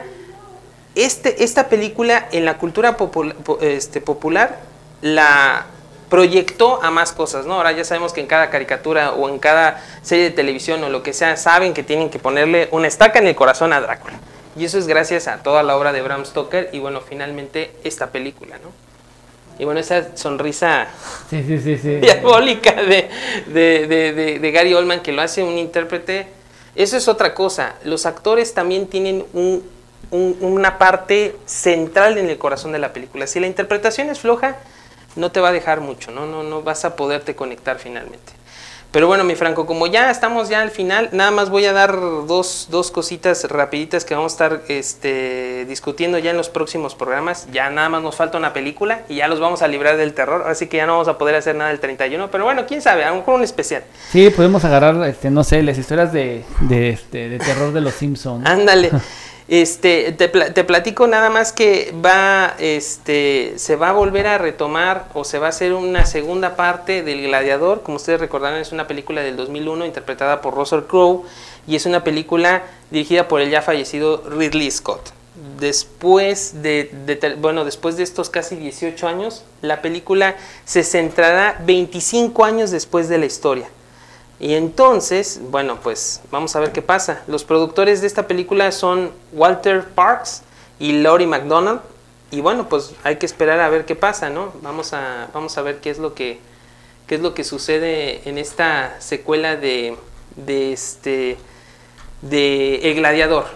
este, 0.95 1.43
esta 1.43 1.69
película 1.69 2.29
en 2.31 2.45
la 2.45 2.59
cultura 2.59 2.97
este, 3.61 4.01
popular 4.01 4.61
la 5.03 5.67
proyectó 6.09 6.81
a 6.83 6.93
más 6.93 7.11
cosas, 7.11 7.45
¿no? 7.45 7.55
Ahora 7.55 7.73
ya 7.73 7.85
sabemos 7.85 8.13
que 8.13 8.21
en 8.21 8.29
cada 8.29 8.51
caricatura 8.51 9.13
o 9.13 9.29
en 9.29 9.41
cada 9.41 9.83
serie 10.03 10.25
de 10.25 10.31
televisión 10.31 10.83
o 10.85 10.89
lo 10.89 11.03
que 11.03 11.13
sea, 11.13 11.37
saben 11.37 11.75
que 11.75 11.83
tienen 11.83 12.09
que 12.09 12.21
ponerle 12.21 12.69
una 12.71 12.87
estaca 12.87 13.19
en 13.19 13.27
el 13.27 13.35
corazón 13.35 13.73
a 13.73 13.81
Drácula. 13.81 14.15
Y 14.59 14.65
eso 14.65 14.79
es 14.79 14.87
gracias 14.87 15.29
a 15.29 15.43
toda 15.43 15.63
la 15.63 15.77
obra 15.77 15.93
de 15.93 16.03
Bram 16.03 16.25
Stoker 16.25 16.71
y 16.73 16.81
bueno, 16.81 17.01
finalmente 17.01 17.71
esta 17.85 18.11
película, 18.11 18.59
¿no? 18.59 18.73
Y 19.59 19.65
bueno, 19.65 19.81
esa 19.81 20.17
sonrisa 20.17 20.89
diabólica 21.31 22.75
de, 22.75 23.09
de, 23.47 24.51
Gary 24.53 24.75
Oldman 24.75 25.01
que 25.01 25.13
lo 25.13 25.23
hace 25.23 25.43
un 25.43 25.59
intérprete, 25.59 26.29
eso 26.77 26.97
es 26.97 27.09
otra 27.09 27.35
cosa. 27.35 27.75
Los 27.85 28.07
actores 28.07 28.55
también 28.55 28.87
tienen 28.87 29.25
un, 29.33 29.65
una 30.11 30.79
parte 30.79 31.37
central 31.45 32.19
en 32.19 32.29
el 32.29 32.39
corazón 32.39 32.73
de 32.73 32.79
la 32.79 32.93
película. 32.93 33.27
Si 33.27 33.41
la 33.41 33.47
interpretación 33.47 34.11
es 34.11 34.21
floja, 34.21 34.57
no 35.17 35.33
te 35.33 35.41
va 35.41 35.49
a 35.49 35.53
dejar 35.53 35.81
mucho, 35.81 36.13
¿no? 36.13 36.27
No, 36.27 36.43
no 36.43 36.63
vas 36.63 36.85
a 36.85 36.95
poderte 36.95 37.35
conectar 37.35 37.79
finalmente. 37.79 38.38
Pero 38.91 39.07
bueno, 39.07 39.23
mi 39.23 39.35
Franco, 39.35 39.67
como 39.67 39.87
ya 39.87 40.11
estamos 40.11 40.49
ya 40.49 40.63
al 40.63 40.71
final, 40.71 41.11
nada 41.13 41.31
más 41.31 41.51
voy 41.51 41.67
a 41.67 41.75
dar 41.75 41.95
dos, 42.27 42.69
dos 42.71 42.91
cositas 42.91 43.45
rapiditas 43.45 44.07
que 44.07 44.15
vamos 44.15 44.33
a 44.33 44.35
estar 44.35 44.63
este, 44.69 45.67
discutiendo 45.67 46.17
ya 46.17 46.31
en 46.31 46.39
los 46.39 46.49
próximos 46.49 46.95
programas. 46.95 47.49
Ya 47.53 47.69
nada 47.69 47.91
más 47.91 48.03
nos 48.03 48.17
falta 48.17 48.39
una 48.39 48.55
película 48.55 49.03
y 49.11 49.17
ya 49.17 49.29
los 49.29 49.41
vamos 49.41 49.61
a 49.61 49.69
librar 49.69 49.99
del 49.99 50.15
terror, 50.15 50.45
así 50.47 50.69
que 50.69 50.79
ya 50.79 50.87
no 50.87 50.93
vamos 50.93 51.09
a 51.09 51.19
poder 51.19 51.35
hacer 51.35 51.55
nada 51.55 51.71
el 51.71 51.81
31. 51.81 52.31
Pero 52.31 52.45
bueno, 52.45 52.65
quién 52.67 52.81
sabe, 52.81 53.05
a 53.05 53.11
lo 53.11 53.17
mejor 53.17 53.35
un 53.35 53.45
especial. 53.45 53.85
Sí, 54.11 54.31
podemos 54.31 54.65
agarrar, 54.65 55.07
este, 55.07 55.31
no 55.31 55.45
sé, 55.45 55.63
las 55.63 55.77
historias 55.77 56.11
de, 56.11 56.45
de, 56.61 56.89
este, 56.89 57.29
de 57.29 57.39
terror 57.39 57.75
de 57.75 57.83
los 57.83 57.93
Simpsons. 57.93 58.47
Ándale. 58.47 58.91
Este, 59.49 60.13
te, 60.13 60.29
te, 60.29 60.65
platico 60.65 61.07
nada 61.07 61.31
más 61.31 61.53
que 61.53 61.95
va, 62.05 62.55
este, 62.59 63.55
se 63.57 63.77
va 63.77 63.89
a 63.89 63.93
volver 63.93 64.27
a 64.27 64.37
retomar 64.37 65.09
o 65.15 65.25
se 65.25 65.39
va 65.39 65.47
a 65.47 65.49
hacer 65.49 65.73
una 65.73 66.05
segunda 66.05 66.55
parte 66.55 67.03
del 67.03 67.23
Gladiador. 67.23 67.83
Como 67.83 67.97
ustedes 67.97 68.21
recordarán, 68.21 68.61
es 68.61 68.73
una 68.73 68.87
película 68.87 69.23
del 69.23 69.37
2001 69.37 69.87
interpretada 69.87 70.43
por 70.43 70.55
Russell 70.55 70.83
Crowe 70.83 71.25
y 71.67 71.77
es 71.77 71.87
una 71.87 72.05
película 72.05 72.63
dirigida 72.91 73.27
por 73.27 73.41
el 73.41 73.49
ya 73.49 73.63
fallecido 73.63 74.23
Ridley 74.29 74.71
Scott. 74.71 75.13
Después 75.59 76.63
de, 76.63 76.91
de, 77.07 77.37
bueno, 77.37 77.65
después 77.65 77.97
de 77.97 78.03
estos 78.03 78.29
casi 78.29 78.55
18 78.55 79.09
años, 79.09 79.45
la 79.63 79.81
película 79.81 80.37
se 80.67 80.85
centrará 80.85 81.57
25 81.65 82.45
años 82.45 82.71
después 82.71 83.09
de 83.09 83.17
la 83.17 83.25
historia. 83.25 83.71
Y 84.41 84.55
entonces, 84.55 85.41
bueno, 85.51 85.79
pues 85.83 86.21
vamos 86.31 86.55
a 86.55 86.61
ver 86.61 86.73
qué 86.73 86.83
pasa. 86.83 87.23
Los 87.27 87.45
productores 87.45 88.01
de 88.01 88.07
esta 88.07 88.27
película 88.27 88.71
son 88.71 89.11
Walter 89.33 89.85
Parks 89.89 90.43
y 90.79 90.93
Laurie 90.93 91.27
McDonald. 91.27 91.81
Y 92.31 92.41
bueno, 92.41 92.69
pues 92.69 92.95
hay 93.03 93.17
que 93.17 93.27
esperar 93.27 93.59
a 93.61 93.69
ver 93.69 93.85
qué 93.85 93.97
pasa, 93.97 94.31
¿no? 94.31 94.53
Vamos 94.63 94.93
a, 94.93 95.29
vamos 95.33 95.57
a 95.59 95.63
ver 95.63 95.81
qué 95.81 95.91
es 95.91 95.99
lo 95.99 96.15
que, 96.15 96.39
qué 97.07 97.17
es 97.17 97.21
lo 97.21 97.35
que 97.35 97.43
sucede 97.43 98.29
en 98.29 98.39
esta 98.39 99.01
secuela 99.01 99.57
de, 99.57 99.97
de 100.37 100.73
este 100.73 101.37
de 102.23 102.77
El 102.91 102.97
Gladiador, 102.97 103.47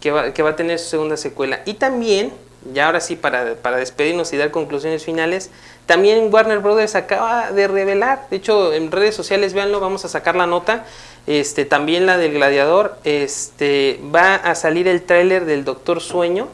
que 0.00 0.10
va, 0.10 0.32
que 0.32 0.42
va 0.42 0.50
a 0.50 0.56
tener 0.56 0.78
su 0.78 0.88
segunda 0.90 1.16
secuela. 1.16 1.60
Y 1.64 1.74
también, 1.74 2.32
ya 2.72 2.86
ahora 2.86 3.00
sí, 3.00 3.16
para, 3.16 3.54
para 3.56 3.76
despedirnos 3.76 4.32
y 4.32 4.36
dar 4.36 4.50
conclusiones 4.50 5.04
finales, 5.04 5.50
también 5.86 6.32
Warner 6.32 6.60
Brothers 6.60 6.94
acaba 6.94 7.52
de 7.52 7.68
revelar, 7.68 8.26
de 8.30 8.36
hecho 8.36 8.72
en 8.72 8.90
redes 8.90 9.14
sociales, 9.14 9.52
véanlo, 9.52 9.80
vamos 9.80 10.04
a 10.04 10.08
sacar 10.08 10.34
la 10.34 10.46
nota, 10.46 10.84
este, 11.26 11.64
también 11.64 12.06
la 12.06 12.16
del 12.16 12.32
gladiador, 12.32 12.96
este, 13.04 14.00
va 14.14 14.34
a 14.36 14.54
salir 14.54 14.88
el 14.88 15.02
tráiler 15.02 15.44
del 15.44 15.64
Doctor 15.64 16.00
Sueño, 16.00 16.48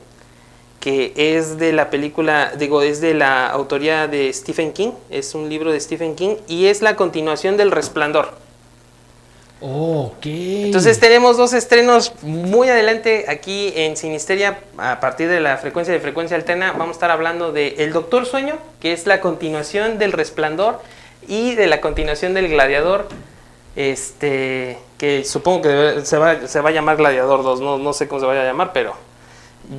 que 0.81 1.13
es 1.15 1.59
de 1.59 1.73
la 1.73 1.91
película, 1.91 2.53
digo, 2.59 2.83
es 2.83 3.01
de 3.01 3.15
la 3.15 3.49
autoría 3.49 4.09
de 4.09 4.33
Stephen 4.33 4.73
King, 4.73 4.93
es 5.11 5.35
un 5.35 5.49
libro 5.49 5.71
de 5.71 5.79
Stephen 5.79 6.17
King 6.17 6.37
y 6.49 6.67
es 6.67 6.83
la 6.83 6.97
continuación 6.97 7.57
del 7.57 7.71
Resplandor. 7.71 8.50
Ok. 9.61 10.25
Entonces 10.25 10.99
tenemos 11.01 11.37
dos 11.37 11.53
estrenos 11.53 12.15
muy 12.23 12.69
adelante 12.69 13.27
aquí 13.29 13.73
en 13.77 13.97
Sinisteria 13.97 14.59
a 14.79 15.01
partir 15.01 15.29
de 15.29 15.41
la 15.41 15.59
frecuencia 15.59 15.93
de 15.93 16.01
frecuencia 16.01 16.37
alterna. 16.37 16.73
Vamos 16.73 16.89
a 16.89 16.93
estar 16.93 17.11
hablando 17.11 17.53
de 17.53 17.75
El 17.79 17.93
Doctor 17.93 18.25
Sueño, 18.25 18.57
que 18.81 18.93
es 18.93 19.07
la 19.07 19.21
continuación 19.21 19.99
del 19.99 20.13
Resplandor 20.13 20.81
y 21.29 21.55
de 21.57 21.67
la 21.67 21.81
continuación 21.83 22.33
del 22.33 22.49
Gladiador. 22.49 23.09
Este, 23.77 24.79
que 24.99 25.25
supongo 25.25 25.63
que 25.63 26.01
se 26.05 26.17
va, 26.17 26.47
se 26.49 26.61
va 26.61 26.71
a 26.71 26.73
llamar 26.73 26.97
Gladiador 26.97 27.43
2, 27.43 27.61
no, 27.61 27.79
no 27.79 27.93
sé 27.93 28.09
cómo 28.09 28.21
se 28.21 28.27
vaya 28.27 28.43
a 28.43 28.45
llamar, 28.45 28.73
pero 28.73 28.95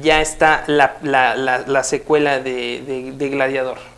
ya 0.02 0.22
está 0.22 0.64
la, 0.68 0.98
la, 1.02 1.36
la, 1.36 1.84
secuela 1.84 2.40
de, 2.40 3.14
de 3.16 3.30
Gladiador. 3.30 3.91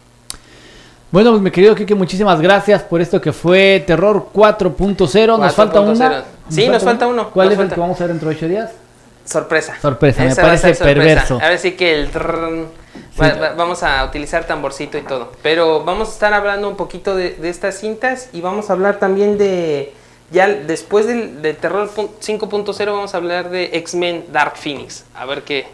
Bueno, 1.13 1.29
pues 1.29 1.43
mi 1.43 1.51
querido 1.51 1.75
Kike, 1.75 1.93
muchísimas 1.93 2.41
gracias 2.41 2.81
por 2.81 2.99
esto 2.99 3.21
que 3.21 3.31
fue 3.31 3.83
Terror 3.85 4.29
4.0. 4.33 5.37
Nos 5.37 5.53
falta 5.53 5.79
una. 5.79 6.23
Sí, 6.49 6.67
nos 6.67 6.83
falta 6.83 7.05
uno. 7.05 7.29
¿Cuál 7.29 7.51
es 7.51 7.59
el 7.59 7.69
que 7.69 7.79
vamos 7.79 8.01
a 8.01 8.05
ver 8.05 8.13
dentro 8.13 8.29
de 8.29 8.35
ocho 8.35 8.47
días? 8.47 8.71
Sorpresa. 9.23 9.75
Sorpresa, 9.79 10.23
me 10.23 10.35
parece 10.35 10.73
perverso. 10.73 11.37
A 11.39 11.49
ver 11.49 11.59
si 11.59 11.73
que 11.73 11.93
el. 11.93 12.09
vamos 13.55 13.83
a 13.83 14.03
utilizar 14.05 14.45
tamborcito 14.45 14.97
y 14.97 15.03
todo. 15.03 15.31
Pero 15.43 15.83
vamos 15.83 16.09
a 16.09 16.13
estar 16.13 16.33
hablando 16.33 16.67
un 16.67 16.77
poquito 16.77 17.15
de, 17.15 17.37
estas 17.43 17.79
cintas 17.79 18.29
y 18.33 18.41
vamos 18.41 18.71
a 18.71 18.73
hablar 18.73 18.97
también 18.97 19.37
de. 19.37 19.93
Ya 20.31 20.47
después 20.47 21.05
del, 21.05 21.43
de 21.43 21.53
Terror 21.53 21.91
5.0 21.93 22.85
vamos 22.87 23.13
a 23.13 23.17
hablar 23.17 23.51
de 23.51 23.69
X-Men 23.73 24.25
Dark 24.31 24.57
Phoenix. 24.57 25.05
A 25.13 25.25
ver 25.25 25.43
qué. 25.43 25.67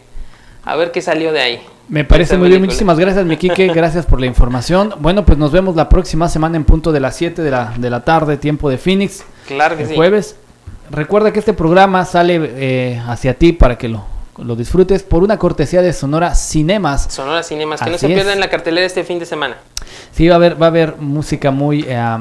A 0.66 0.76
ver 0.76 0.92
qué 0.92 1.02
salió 1.02 1.32
de 1.32 1.40
ahí. 1.40 1.66
Me 1.90 2.06
parece 2.06 2.38
muy 2.38 2.50
bien. 2.50 2.62
Muchísimas 2.62 3.00
gracias, 3.00 3.26
mi 3.26 3.36
Quique. 3.36 3.68
Gracias 3.74 4.06
por 4.06 4.20
la 4.20 4.28
información. 4.28 4.94
Bueno, 5.00 5.26
pues 5.26 5.38
nos 5.38 5.52
vemos 5.52 5.76
la 5.76 5.90
próxima 5.90 6.30
semana 6.30 6.56
en 6.56 6.64
punto 6.64 6.92
de 6.92 7.00
las 7.00 7.16
7 7.16 7.42
de 7.42 7.50
la, 7.50 7.74
de 7.76 7.90
la 7.90 8.06
tarde, 8.06 8.38
tiempo 8.38 8.70
de 8.70 8.78
Phoenix. 8.78 9.24
Claro 9.48 9.76
que 9.76 9.84
el 9.84 9.96
jueves. 9.96 10.36
Recuerda 10.92 11.34
que 11.34 11.40
este 11.40 11.54
programa 11.54 12.06
sale 12.06 12.40
eh, 12.56 13.02
hacia 13.08 13.34
ti 13.34 13.54
para 13.54 13.78
que 13.78 13.88
lo, 13.88 14.06
lo, 14.38 14.56
disfrutes 14.56 15.04
por 15.04 15.24
una 15.24 15.38
cortesía 15.38 15.82
de 15.82 15.94
Sonora 15.94 16.34
Cinemas. 16.36 17.08
Sonora 17.12 17.44
Cinemas, 17.44 17.82
que 17.82 17.90
no 17.90 17.98
se 17.98 18.08
pierdan 18.08 18.40
la 18.40 18.50
cartelera 18.50 18.86
este 18.86 19.04
fin 19.04 19.20
de 19.20 19.26
semana. 19.26 19.58
Sí, 20.12 20.28
va 20.28 20.36
a 20.36 20.38
haber, 20.38 20.62
va 20.62 20.68
a 20.68 20.70
haber 20.70 20.96
música 20.98 21.52
muy... 21.52 21.86
Eh, 21.88 22.18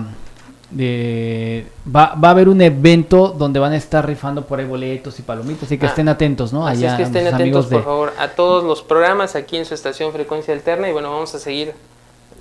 va, 0.71 2.15
va, 2.15 2.29
a 2.29 2.31
haber 2.31 2.49
un 2.49 2.61
evento 2.61 3.29
donde 3.29 3.59
van 3.59 3.73
a 3.73 3.77
estar 3.77 4.07
rifando 4.07 4.45
por 4.47 4.59
ahí 4.59 4.67
boletos 4.67 5.19
y 5.19 5.23
palomitos, 5.23 5.65
así 5.65 5.79
que 5.79 5.87
ah, 5.87 5.89
estén 5.89 6.09
atentos, 6.09 6.53
¿no? 6.53 6.67
Así 6.67 6.85
es 6.85 6.95
que 6.95 7.05
estén 7.05 7.27
atentos, 7.27 7.67
por 7.67 7.85
favor, 7.85 8.13
a 8.19 8.29
todos 8.29 8.65
los 8.65 8.83
programas 8.83 9.35
aquí 9.35 9.57
en 9.57 9.65
su 9.65 9.75
estación 9.75 10.13
Frecuencia 10.13 10.53
Alterna 10.53 10.89
y 10.89 10.93
bueno, 10.93 11.11
vamos 11.11 11.35
a 11.35 11.39
seguir 11.39 11.73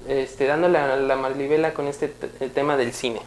este, 0.08 0.46
dándole 0.46 0.78
a 0.78 0.96
la 0.98 1.16
marlivela 1.16 1.74
con 1.74 1.88
este 1.88 2.08
tema 2.54 2.78
del 2.78 2.94
cine. 2.94 3.22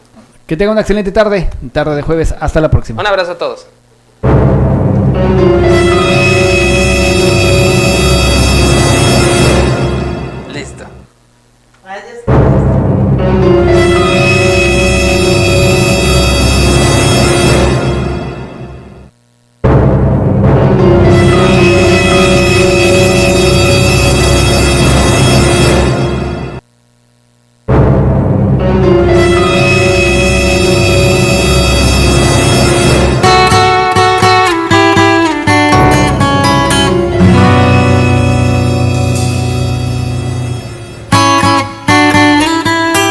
Que 0.47 0.57
tenga 0.57 0.71
una 0.71 0.81
excelente 0.81 1.11
tarde, 1.11 1.49
tarde 1.71 1.95
de 1.95 2.01
jueves, 2.01 2.35
hasta 2.39 2.59
la 2.59 2.69
próxima. 2.69 3.01
Un 3.01 3.07
abrazo 3.07 3.31
a 3.31 3.37
todos. 3.37 3.67